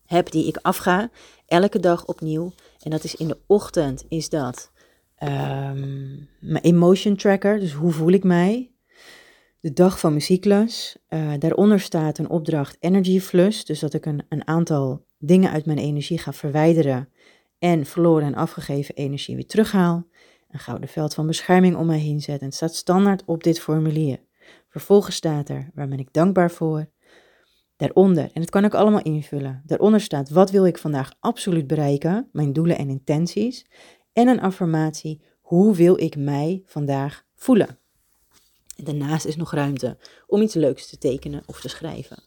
heb 0.05 0.31
die 0.31 0.47
ik 0.47 0.57
afga. 0.61 1.09
Elke 1.45 1.79
dag 1.79 2.05
opnieuw. 2.05 2.51
En 2.81 2.91
dat 2.91 3.03
is 3.03 3.15
in 3.15 3.27
de 3.27 3.37
ochtend 3.47 4.05
is 4.07 4.29
dat 4.29 4.71
um, 5.23 6.29
mijn 6.39 6.63
emotion 6.63 7.15
tracker. 7.15 7.59
Dus 7.59 7.73
hoe 7.73 7.91
voel 7.91 8.11
ik 8.11 8.23
mij? 8.23 8.71
De 9.61 9.73
dag 9.73 9.99
van 9.99 10.21
cyclus. 10.21 10.97
Uh, 11.09 11.33
daaronder 11.39 11.79
staat 11.79 12.17
een 12.17 12.29
opdracht 12.29 12.77
energy 12.79 13.19
flush. 13.19 13.63
Dus 13.63 13.79
dat 13.79 13.93
ik 13.93 14.05
een, 14.05 14.25
een 14.29 14.47
aantal 14.47 15.05
dingen 15.17 15.51
uit 15.51 15.65
mijn 15.65 15.77
energie 15.77 16.17
ga 16.17 16.33
verwijderen. 16.33 17.09
En 17.59 17.85
verloren 17.85 18.27
en 18.27 18.35
afgegeven 18.35 18.95
energie 18.95 19.35
weer 19.35 19.47
terughaal. 19.47 20.07
Een 20.49 20.59
gouden 20.59 20.89
veld 20.89 21.13
van 21.13 21.27
bescherming 21.27 21.75
om 21.75 21.85
mij 21.85 21.99
heen 21.99 22.21
zet. 22.21 22.39
En 22.39 22.45
het 22.45 22.55
staat 22.55 22.75
standaard 22.75 23.23
op 23.25 23.43
dit 23.43 23.59
formulier. 23.59 24.19
Vervolgens 24.69 25.15
staat 25.15 25.49
er, 25.49 25.71
waar 25.73 25.87
ben 25.87 25.99
ik 25.99 26.13
dankbaar 26.13 26.51
voor? 26.51 26.89
Daaronder, 27.75 28.29
en 28.33 28.41
het 28.41 28.49
kan 28.49 28.65
ik 28.65 28.73
allemaal 28.73 29.01
invullen. 29.01 29.61
Daaronder 29.65 30.01
staat: 30.01 30.29
wat 30.29 30.51
wil 30.51 30.65
ik 30.65 30.77
vandaag 30.77 31.13
absoluut 31.19 31.67
bereiken? 31.67 32.29
Mijn 32.31 32.53
doelen 32.53 32.77
en 32.77 32.89
intenties. 32.89 33.65
En 34.13 34.27
een 34.27 34.41
affirmatie: 34.41 35.21
hoe 35.41 35.75
wil 35.75 35.99
ik 35.99 36.15
mij 36.15 36.61
vandaag 36.65 37.25
voelen? 37.35 37.80
En 38.81 38.97
daarnaast 38.97 39.25
is 39.25 39.35
nog 39.35 39.51
ruimte 39.51 39.97
om 40.27 40.41
iets 40.41 40.53
leuks 40.53 40.89
te 40.89 40.97
tekenen 40.97 41.43
of 41.45 41.61
te 41.61 41.69
schrijven. 41.69 42.23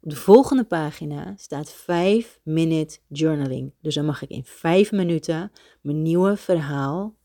Op 0.00 0.10
de 0.10 0.16
volgende 0.16 0.64
pagina 0.64 1.34
staat 1.36 1.70
5 1.70 2.40
minute 2.42 2.98
journaling. 3.08 3.72
Dus 3.80 3.94
dan 3.94 4.04
mag 4.04 4.22
ik 4.22 4.28
in 4.28 4.44
5 4.44 4.92
minuten 4.92 5.52
mijn 5.80 6.02
nieuwe 6.02 6.36
verhaal 6.36 7.16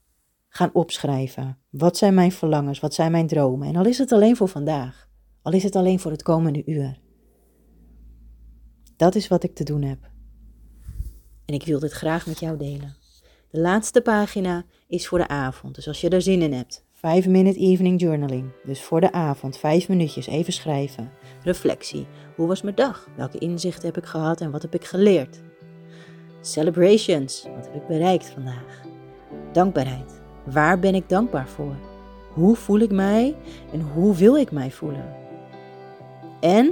gaan 0.48 0.70
opschrijven. 0.74 1.58
Wat 1.70 1.98
zijn 1.98 2.14
mijn 2.14 2.32
verlangens? 2.32 2.80
Wat 2.80 2.94
zijn 2.94 3.12
mijn 3.12 3.28
dromen? 3.28 3.68
En 3.68 3.76
al 3.76 3.86
is 3.86 3.98
het 3.98 4.12
alleen 4.12 4.36
voor 4.36 4.48
vandaag. 4.48 5.10
Al 5.42 5.52
is 5.52 5.64
het 5.64 5.76
alleen 5.76 6.00
voor 6.00 6.12
het 6.12 6.24
komende 6.24 6.64
uur. 6.66 7.00
Dat 8.96 9.16
is 9.16 9.28
wat 9.28 9.44
ik 9.44 9.56
te 9.56 9.64
doen 9.64 9.82
heb. 9.82 10.10
En 11.46 11.54
ik 11.54 11.66
wil 11.66 11.80
dit 11.80 11.92
graag 11.92 12.28
met 12.28 12.40
jou 12.40 12.58
delen. 12.58 12.96
De 13.50 13.60
laatste 13.60 14.02
pagina 14.02 14.66
is 14.88 15.08
voor 15.08 15.18
de 15.18 15.28
avond. 15.28 15.76
Dus 15.76 15.88
als 15.88 16.02
je 16.02 16.10
er 16.10 16.22
zin 16.22 16.42
in 16.42 16.54
hebt, 16.54 16.88
5 17.00 17.28
minute 17.28 17.60
evening 17.60 18.00
journaling. 18.00 18.52
Dus 18.64 18.82
voor 18.82 19.02
de 19.02 19.12
avond, 19.12 19.58
5 19.58 19.90
minuutjes 19.90 20.28
even 20.28 20.54
schrijven. 20.54 21.12
Reflectie. 21.44 22.08
Hoe 22.36 22.48
was 22.48 22.62
mijn 22.62 22.76
dag? 22.76 23.08
Welke 23.16 23.38
inzichten 23.38 23.86
heb 23.86 23.98
ik 23.98 24.06
gehad 24.06 24.42
en 24.42 24.52
wat 24.52 24.62
heb 24.62 24.74
ik 24.74 24.86
geleerd? 24.86 25.42
Celebrations. 26.42 27.48
Wat 27.56 27.66
heb 27.66 27.76
ik 27.76 27.88
bereikt 27.88 28.30
vandaag? 28.30 28.82
Dankbaarheid. 29.52 30.22
Waar 30.44 30.80
ben 30.80 30.96
ik 30.96 31.10
dankbaar 31.10 31.48
voor? 31.48 31.76
Hoe 32.34 32.56
voel 32.56 32.80
ik 32.80 32.92
mij 32.92 33.36
en 33.74 33.82
hoe 33.82 34.16
wil 34.16 34.36
ik 34.36 34.52
mij 34.52 34.72
voelen? 34.72 35.16
En 36.40 36.72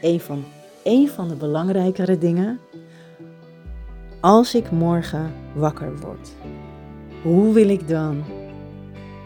een 0.00 0.20
van, 0.20 0.44
een 0.84 1.08
van 1.08 1.28
de 1.28 1.36
belangrijkere 1.36 2.18
dingen, 2.18 2.60
als 4.20 4.54
ik 4.54 4.70
morgen 4.70 5.32
wakker 5.54 5.98
word, 5.98 6.32
hoe 7.22 7.52
wil 7.52 7.68
ik 7.68 7.88
dan 7.88 8.24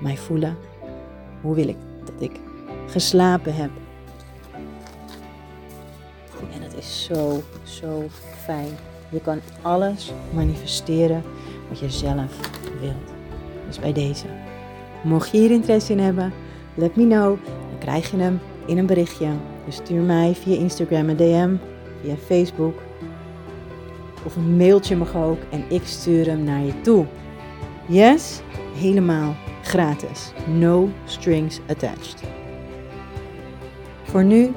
mij 0.00 0.16
voelen? 0.16 0.56
Hoe 1.40 1.54
wil 1.54 1.68
ik 1.68 1.76
dat 2.04 2.14
ik 2.18 2.40
geslapen 2.86 3.54
heb? 3.54 3.70
En 6.54 6.62
het 6.62 6.74
is 6.76 7.04
zo, 7.04 7.42
zo 7.62 8.06
fijn. 8.44 8.68
Je 9.10 9.20
kan 9.20 9.40
alles 9.62 10.12
manifesteren 10.34 11.22
wat 11.68 11.78
je 11.78 11.90
zelf 11.90 12.50
wilt. 12.80 13.12
Dus 13.66 13.78
bij 13.78 13.92
deze. 13.92 14.26
Mocht 15.02 15.30
je 15.30 15.38
hier 15.38 15.50
interesse 15.50 15.92
in 15.92 15.98
hebben, 15.98 16.32
let 16.74 16.96
me 16.96 17.06
know. 17.06 17.38
Dan 17.44 17.78
krijg 17.78 18.10
je 18.10 18.16
hem 18.16 18.40
in 18.66 18.78
een 18.78 18.86
berichtje. 18.86 19.28
Dus 19.64 19.76
stuur 19.76 20.02
mij 20.02 20.34
via 20.34 20.56
Instagram 20.56 21.08
een 21.08 21.16
DM, 21.16 21.56
via 22.02 22.14
Facebook. 22.26 22.74
Of 24.24 24.36
een 24.36 24.56
mailtje 24.56 24.96
mag 24.96 25.16
ook 25.16 25.38
en 25.50 25.64
ik 25.68 25.82
stuur 25.84 26.26
hem 26.26 26.44
naar 26.44 26.60
je 26.60 26.80
toe. 26.80 27.06
Yes, 27.86 28.40
helemaal 28.74 29.34
gratis. 29.68 30.32
No 30.46 30.88
strings 31.04 31.60
attached. 31.68 32.22
Voor 34.02 34.24
nu, 34.24 34.52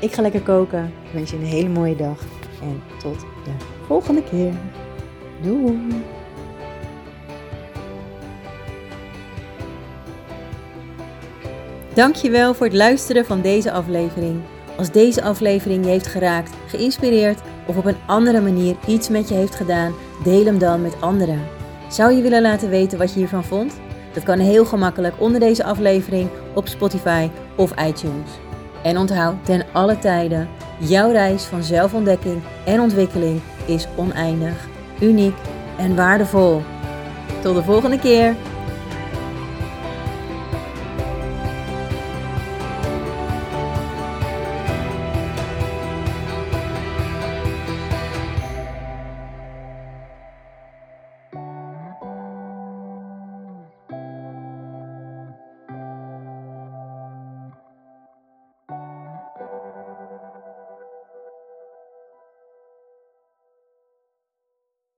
ik 0.00 0.12
ga 0.12 0.22
lekker 0.22 0.42
koken. 0.42 0.92
Ik 1.04 1.12
wens 1.12 1.30
je 1.30 1.36
een 1.36 1.44
hele 1.44 1.68
mooie 1.68 1.96
dag 1.96 2.18
en 2.62 2.82
tot 2.98 3.20
de 3.20 3.50
volgende 3.86 4.22
keer. 4.22 4.52
Doei! 5.42 6.02
Dankjewel 11.94 12.54
voor 12.54 12.66
het 12.66 12.74
luisteren 12.74 13.24
van 13.24 13.40
deze 13.40 13.72
aflevering. 13.72 14.40
Als 14.76 14.90
deze 14.90 15.22
aflevering 15.22 15.84
je 15.84 15.90
heeft 15.90 16.06
geraakt, 16.06 16.50
geïnspireerd 16.66 17.40
of 17.66 17.76
op 17.76 17.84
een 17.84 17.96
andere 18.06 18.40
manier 18.40 18.76
iets 18.86 19.08
met 19.08 19.28
je 19.28 19.34
heeft 19.34 19.54
gedaan, 19.54 19.94
deel 20.24 20.44
hem 20.44 20.58
dan 20.58 20.82
met 20.82 21.00
anderen. 21.00 21.40
Zou 21.88 22.12
je 22.12 22.22
willen 22.22 22.42
laten 22.42 22.68
weten 22.68 22.98
wat 22.98 23.12
je 23.12 23.18
hiervan 23.18 23.44
vond? 23.44 23.72
Dat 24.12 24.22
kan 24.22 24.38
heel 24.38 24.64
gemakkelijk 24.64 25.14
onder 25.18 25.40
deze 25.40 25.64
aflevering 25.64 26.28
op 26.54 26.68
Spotify 26.68 27.28
of 27.56 27.70
iTunes. 27.70 28.30
En 28.82 28.98
onthoud 28.98 29.44
ten 29.44 29.64
alle 29.72 29.98
tijden, 29.98 30.48
jouw 30.78 31.10
reis 31.10 31.44
van 31.44 31.62
zelfontdekking 31.62 32.42
en 32.64 32.80
ontwikkeling 32.80 33.40
is 33.66 33.86
oneindig, 33.96 34.68
uniek 35.00 35.36
en 35.78 35.96
waardevol. 35.96 36.62
Tot 37.42 37.54
de 37.54 37.62
volgende 37.62 37.98
keer! 37.98 38.34